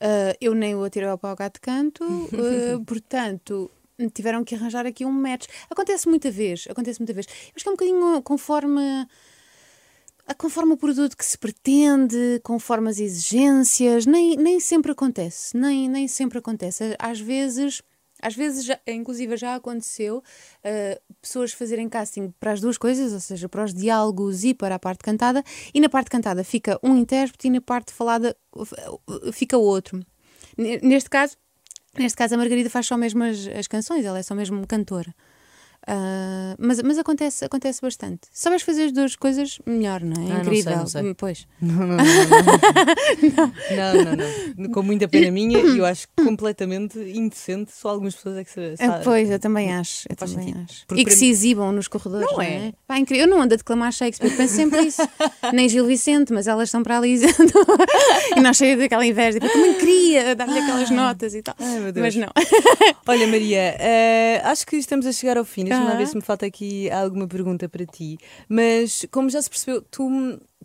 Ah, 0.00 0.36
eu 0.40 0.54
nem 0.54 0.74
o 0.74 0.82
atirei 0.84 1.08
ao 1.08 1.16
pau 1.16 1.34
gato 1.36 1.60
canto, 1.60 2.04
ah, 2.34 2.84
portanto 2.84 3.70
tiveram 4.12 4.42
que 4.44 4.54
arranjar 4.54 4.86
aqui 4.86 5.04
um 5.04 5.12
match. 5.12 5.46
Acontece 5.70 6.08
muita 6.08 6.30
vez, 6.30 6.66
acontece 6.68 6.98
muita 6.98 7.12
vez. 7.12 7.26
Acho 7.54 7.62
que 7.64 7.68
é 7.68 7.70
um 7.70 7.74
bocadinho 7.74 8.22
conforme 8.22 9.06
conforme 10.38 10.72
o 10.72 10.76
produto 10.76 11.16
que 11.16 11.24
se 11.24 11.36
pretende, 11.36 12.40
conforme 12.42 12.88
as 12.88 12.98
exigências, 12.98 14.06
nem, 14.06 14.36
nem 14.36 14.58
sempre 14.58 14.90
acontece, 14.90 15.54
nem, 15.56 15.88
nem 15.88 16.08
sempre 16.08 16.38
acontece. 16.38 16.96
Às 16.98 17.20
vezes, 17.20 17.82
às 18.26 18.34
vezes 18.34 18.64
já, 18.64 18.78
inclusive 18.86 19.36
já 19.36 19.54
aconteceu 19.54 20.22
ah, 20.64 21.00
pessoas 21.20 21.52
fazerem 21.52 21.88
casting 21.88 22.32
para 22.40 22.52
as 22.52 22.60
duas 22.60 22.78
coisas, 22.78 23.12
ou 23.12 23.20
seja, 23.20 23.48
para 23.48 23.64
os 23.64 23.72
diálogos 23.74 24.44
e 24.44 24.54
para 24.54 24.74
a 24.74 24.78
parte 24.78 25.02
cantada, 25.02 25.42
e 25.72 25.80
na 25.80 25.88
parte 25.88 26.10
cantada 26.10 26.42
fica 26.42 26.78
um 26.82 26.96
intérprete 26.96 27.46
e 27.48 27.50
na 27.50 27.60
parte 27.60 27.92
falada 27.92 28.36
uh, 28.56 29.32
fica 29.32 29.56
outro. 29.58 30.00
Ne- 30.56 30.78
Neste 30.82 31.10
caso, 31.10 31.36
neste 31.98 32.16
caso 32.16 32.34
a 32.34 32.38
Margarida 32.38 32.70
faz 32.70 32.86
só 32.86 32.96
mesmo 32.96 33.22
as, 33.24 33.46
as 33.46 33.66
canções, 33.68 34.04
ela 34.04 34.18
é 34.18 34.22
só 34.22 34.34
mesmo 34.34 34.66
cantora. 34.66 35.14
Ah, 35.86 36.54
mas, 36.58 36.80
mas 36.82 36.98
acontece, 36.98 37.44
acontece 37.44 37.80
bastante. 37.82 38.20
Souberes 38.32 38.62
fazer 38.64 38.84
as 38.84 38.92
duas 38.92 39.16
coisas, 39.16 39.58
melhor, 39.66 40.00
não 40.02 40.22
é? 40.22 40.30
Ah, 40.30 40.34
não 40.34 40.40
Incrível. 40.42 40.62
sei, 40.62 40.76
não 40.76 40.86
sei. 40.86 41.14
Pois. 41.14 41.46
Não, 41.60 41.74
não, 41.74 41.96
não. 41.96 41.96
Não, 43.26 43.52
não, 44.04 44.16
não. 44.16 44.26
não. 44.56 44.70
Com 44.70 44.82
muita 44.82 45.06
pena 45.08 45.30
minha 45.30 45.58
e 45.58 45.78
eu 45.78 45.84
acho 45.84 46.06
completamente 46.16 46.98
indecente. 46.98 47.72
Só 47.72 47.88
algumas 47.90 48.14
pessoas 48.14 48.38
é 48.38 48.44
que 48.44 48.50
se. 48.50 48.74
Ah, 48.80 49.00
pois, 49.04 49.30
eu 49.30 49.38
também 49.38 49.72
acho. 49.74 50.06
Eu 50.08 50.16
também 50.16 50.36
sentido. 50.46 50.60
acho. 50.68 50.86
Porque 50.86 51.02
E 51.02 51.04
que 51.04 51.10
para 51.10 51.18
se 51.18 51.24
mim- 51.24 51.30
exibam 51.30 51.72
nos 51.72 51.88
corredores. 51.88 52.26
Não 52.26 52.34
Não, 52.36 52.42
é? 52.42 52.68
é? 52.68 52.72
Pá, 52.86 52.98
incrível. 52.98 53.26
Eu 53.26 53.30
não 53.30 53.40
ando 53.42 53.54
a 53.54 53.56
declamar 53.56 53.92
Shakespeare, 53.92 54.34
penso 54.36 54.54
sempre 54.54 54.80
isso. 54.82 55.02
Nem 55.52 55.68
Gil 55.68 55.86
Vicente, 55.86 56.32
mas 56.32 56.46
elas 56.46 56.68
estão 56.68 56.82
para 56.82 56.98
ali. 56.98 57.14
e 58.36 58.40
nós 58.40 58.56
cheias 58.56 58.78
daquela 58.78 59.04
inveja. 59.06 59.38
Tipo, 59.38 59.46
eu 59.46 59.52
também 59.52 59.74
queria 59.78 60.34
dar-lhe 60.34 60.58
aquelas 60.58 60.90
notas 60.90 61.34
e 61.34 61.42
tal. 61.42 61.54
Ai. 61.58 61.92
Mas 61.96 62.16
não. 62.16 62.28
Olha, 63.06 63.26
Maria, 63.26 63.76
eh, 63.78 64.40
acho 64.44 64.66
que 64.66 64.76
estamos 64.76 65.06
a 65.06 65.12
chegar 65.12 65.36
ao 65.36 65.44
fim. 65.44 65.64
Deixa-me 65.76 65.92
Ah. 65.92 65.96
ver 65.96 66.06
se 66.06 66.16
me 66.16 66.22
falta 66.22 66.46
aqui 66.46 66.90
alguma 66.90 67.26
pergunta 67.26 67.68
para 67.68 67.84
ti. 67.86 68.18
Mas, 68.48 69.06
como 69.10 69.28
já 69.30 69.40
se 69.42 69.48
percebeu, 69.50 69.82
tu, 69.82 70.08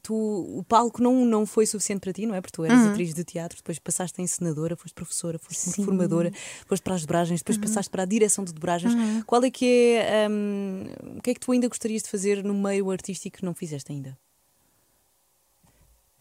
tu, 0.02 0.14
o 0.58 0.64
palco 0.64 1.02
não, 1.02 1.26
não 1.26 1.46
foi 1.46 1.66
suficiente 1.66 2.02
para 2.02 2.14
ti, 2.14 2.26
não 2.26 2.36
é? 2.36 2.42
Porque 2.42 2.56
tu 2.56 2.64
eras 2.64 2.86
atriz 2.88 3.14
de 3.14 3.24
teatro, 3.24 3.58
depois 3.58 3.80
passaste 3.80 4.20
a 4.20 4.24
encenadora, 4.24 4.76
foste 4.76 4.94
professora, 4.94 5.38
foste 5.40 5.60
Sim. 5.70 5.84
formadora, 5.84 6.32
foste 6.68 6.84
para 6.84 6.96
as 6.96 7.02
dobragens, 7.02 7.42
depois 7.42 7.58
passaste 7.58 7.90
para 7.90 8.04
a 8.04 8.06
direção 8.06 8.44
de 8.46 8.54
dobragens. 8.54 8.94
Qual 9.26 9.44
é 9.44 9.50
que 9.52 9.96
é. 10.02 10.28
hum, 10.30 10.86
o 11.18 11.22
que 11.22 11.32
é 11.32 11.34
que 11.34 11.40
tu 11.40 11.52
ainda 11.52 11.68
gostarias 11.68 12.04
de 12.04 12.10
fazer 12.10 12.44
no 12.44 12.54
meio 12.54 12.90
artístico 12.92 13.38
que 13.38 13.46
não 13.46 13.54
fizeste 13.54 13.92
ainda? 13.92 14.18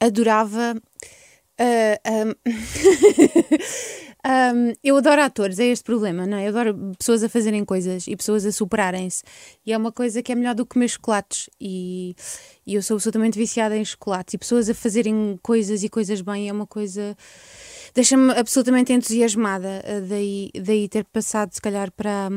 adorava. 0.01 0.81
ah, 1.59 2.01
ahm, 2.05 2.33
ahm, 4.29 4.73
eu 4.85 4.97
adoro 4.97 5.23
atores, 5.23 5.59
é 5.59 5.67
este 5.67 5.85
problema, 5.85 6.27
não 6.27 6.37
é? 6.37 6.45
Eu 6.45 6.49
adoro 6.51 6.93
pessoas 6.99 7.25
a 7.25 7.29
fazerem 7.29 7.65
coisas 7.65 8.07
e 8.07 8.15
pessoas 8.15 8.45
a 8.45 8.53
superarem-se. 8.53 9.23
E 9.65 9.73
é 9.73 9.77
uma 9.77 9.91
coisa 9.91 10.23
que 10.23 10.31
é 10.31 10.35
melhor 10.35 10.55
do 10.55 10.67
que 10.67 10.75
comer 10.75 10.89
chocolates. 10.89 11.49
E, 11.61 12.15
e 12.67 12.75
eu 12.75 12.83
sou 12.83 12.97
absolutamente 12.97 13.39
viciada 13.39 13.77
em 13.77 13.85
chocolates. 13.85 14.35
E 14.35 14.39
pessoas 14.39 14.69
a 14.69 14.75
fazerem 14.75 15.39
coisas 15.43 15.83
e 15.83 15.89
coisas 15.89 16.21
bem 16.21 16.49
é 16.49 16.53
uma 16.53 16.67
coisa. 16.67 17.17
Deixa-me 17.95 18.33
absolutamente 18.33 18.93
entusiasmada. 18.93 19.83
ah, 19.85 20.01
Daí, 20.07 20.51
daí 20.55 20.89
ter 20.89 21.05
passado, 21.05 21.53
se 21.53 21.61
calhar, 21.61 21.91
para. 21.93 22.29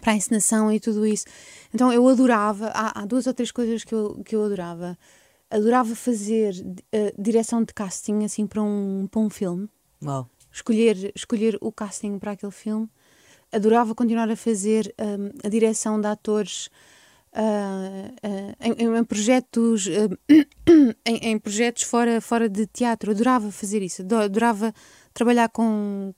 Para 0.00 0.12
a 0.12 0.16
encenação 0.16 0.72
e 0.72 0.80
tudo 0.80 1.04
isso. 1.06 1.26
Então 1.74 1.92
eu 1.92 2.08
adorava. 2.08 2.68
Há, 2.74 3.02
há 3.02 3.04
duas 3.04 3.26
ou 3.26 3.34
três 3.34 3.52
coisas 3.52 3.84
que 3.84 3.94
eu, 3.94 4.22
que 4.24 4.34
eu 4.34 4.42
adorava 4.42 4.96
adorava 5.50 5.94
fazer 5.94 6.54
eh, 6.90 7.12
direção 7.18 7.62
de 7.62 7.74
casting 7.74 8.24
assim 8.24 8.46
para 8.46 8.62
um, 8.62 9.06
para 9.06 9.20
um 9.20 9.28
filme 9.28 9.68
Uau. 10.02 10.26
Escolher 10.52 11.12
escolher 11.14 11.58
o 11.60 11.72
casting 11.72 12.18
para 12.18 12.32
aquele 12.32 12.52
filme 12.52 12.88
adorava 13.52 13.94
continuar 13.94 14.30
a 14.30 14.36
fazer 14.36 14.94
hum, 15.00 15.30
a 15.44 15.48
direção 15.48 16.00
de 16.00 16.06
atores 16.06 16.70
ah, 17.34 18.10
ah, 18.22 18.56
em, 18.60 18.96
em 18.96 19.04
projetos 19.04 19.86
em, 21.06 21.16
em 21.30 21.38
projetos 21.38 21.82
fora, 21.84 22.20
fora 22.20 22.48
de 22.48 22.66
teatro. 22.66 23.10
Adorava 23.10 23.50
fazer 23.50 23.82
isso, 23.82 24.02
ado- 24.02 24.16
adorava 24.16 24.72
trabalhar 25.14 25.48
com 25.48 26.14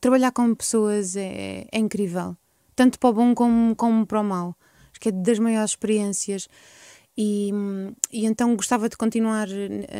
trabalhar 0.00 0.32
com 0.32 0.52
pessoas 0.54 1.16
é, 1.16 1.66
é 1.70 1.78
incrível, 1.78 2.36
tanto 2.74 2.98
para 2.98 3.10
o 3.10 3.12
bom 3.12 3.34
como, 3.34 3.74
como 3.76 4.06
para 4.06 4.20
o 4.20 4.24
mau. 4.24 4.56
Acho 4.90 5.00
que 5.00 5.08
é 5.10 5.12
das 5.12 5.38
maiores 5.38 5.70
experiências. 5.72 6.48
E, 7.18 7.50
e 8.12 8.26
então 8.26 8.54
gostava 8.54 8.90
de 8.90 8.96
continuar 8.96 9.48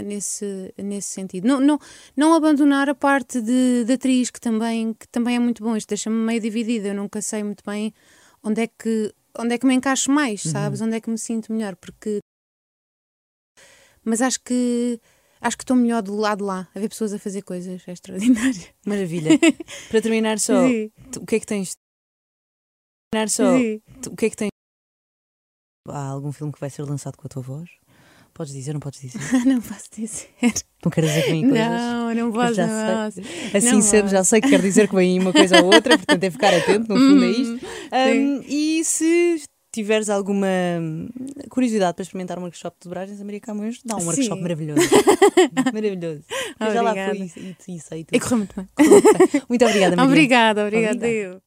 nesse, 0.05 0.75
nesse 0.77 1.09
sentido. 1.09 1.49
Não, 1.49 1.59
não, 1.59 1.79
não 2.15 2.35
abandonar 2.35 2.91
a 2.91 2.95
parte 2.95 3.41
de, 3.41 3.85
de 3.85 3.93
atriz, 3.95 4.31
que 4.31 4.41
também, 4.41 4.93
que 4.93 5.09
também 5.09 5.37
é 5.37 5.39
muito 5.39 5.63
bom. 5.63 5.75
Isto 5.75 5.89
deixa-me 5.89 6.17
meio 6.17 6.41
dividida. 6.41 6.89
Eu 6.89 6.95
nunca 6.95 7.23
sei 7.23 7.43
muito 7.43 7.63
bem 7.65 7.95
onde 8.43 8.63
é 8.63 8.67
que, 8.67 9.15
onde 9.39 9.55
é 9.55 9.59
que 9.59 9.67
me 9.67 9.75
encaixo 9.75 10.11
mais, 10.11 10.43
sabes? 10.43 10.83
Onde 10.83 10.97
é 10.97 11.01
que 11.01 11.09
me 11.09 11.17
sinto 11.17 11.53
melhor. 11.53 11.75
Porque. 11.77 12.19
Mas 14.05 14.21
acho 14.21 14.41
que. 14.43 15.01
Acho 15.41 15.57
que 15.57 15.65
estou 15.65 15.77
melhor 15.77 16.03
do 16.03 16.17
lado 16.17 16.39
de 16.39 16.45
lá, 16.45 16.69
a 16.75 16.81
ver 16.81 16.89
pessoas 16.89 17.13
a 17.13 17.19
fazer 17.19 17.43
coisas. 17.43 17.83
É 17.87 17.93
extraordinário. 17.93 18.61
Maravilha. 18.85 19.39
Para 19.91 20.03
terminar 20.03 20.39
só, 20.39 20.67
Sim. 20.67 20.91
o 21.17 21.27
que 21.27 21.37
é 21.37 21.41
que 21.41 21.47
tens? 21.47 21.77
Terminar 23.11 23.31
só, 23.31 23.57
Sim. 23.57 23.81
o 24.07 24.17
que 24.17 24.27
é 24.27 24.31
que 24.31 24.37
tens? 24.37 24.56
Há 25.89 26.07
algum 26.09 26.33
filme 26.33 26.53
que 26.53 26.61
vai 26.61 26.71
ser 26.71 26.83
lançado 26.83 27.17
com 27.17 27.27
a 27.27 27.29
tua 27.31 27.43
voz? 27.43 27.69
Podes 28.35 28.53
dizer, 28.53 28.75
não 28.75 28.81
podes 28.81 29.01
dizer? 29.01 29.19
Não 29.47 29.63
posso 29.63 29.85
dizer. 29.97 30.29
Não 30.85 30.91
queres 30.91 31.09
dizer 31.09 31.23
que 31.25 31.31
vem 31.31 31.49
coisas? 31.49 31.67
Não, 31.69 32.15
não 32.15 32.31
posso. 32.33 32.61
não 32.61 33.11
sei. 33.11 33.25
Assim 33.55 34.03
Não 34.03 34.09
já 34.09 34.23
sei 34.25 34.43
que 34.43 34.51
quer 34.51 34.61
dizer 34.61 34.89
que 34.89 34.95
vem 34.95 35.19
uma 35.19 35.33
coisa 35.33 35.63
ou 35.63 35.73
outra, 35.73 35.97
portanto 35.97 36.23
é 36.23 36.31
ficar 36.31 36.53
atento, 36.53 36.87
no 36.93 36.97
fundo 37.01 37.25
é 37.25 37.29
isto. 37.29 37.53
Hum, 37.55 38.39
Um, 38.39 38.43
e 38.47 38.85
se 38.85 39.43
tiveres 39.73 40.11
alguma 40.11 40.47
curiosidade 41.49 41.95
para 41.95 42.03
experimentar 42.03 42.39
um 42.39 42.43
workshop 42.43 42.77
de 42.79 42.85
dobragens, 42.89 43.21
a 43.21 43.25
Maria 43.25 43.41
Camões 43.41 43.81
dá 43.83 43.97
um 43.97 44.01
Sim. 44.01 44.07
workshop 44.07 44.43
maravilhoso. 44.43 44.81
maravilhoso. 45.73 46.23
Eu 46.61 46.73
já 46.73 46.83
lá 46.83 46.93
fui 46.93 47.31
e, 47.37 47.57
e, 47.69 47.77
e 48.01 48.07
E 48.13 48.21
correu 48.21 48.39
muito 48.39 48.55
bem. 48.55 48.69
Muito 49.49 49.65
obrigada, 49.65 49.97
Maria. 49.97 50.11
Obrigada, 50.11 50.63
obrigada. 50.63 50.97
Obrigada. 50.97 51.09
eu. 51.09 51.43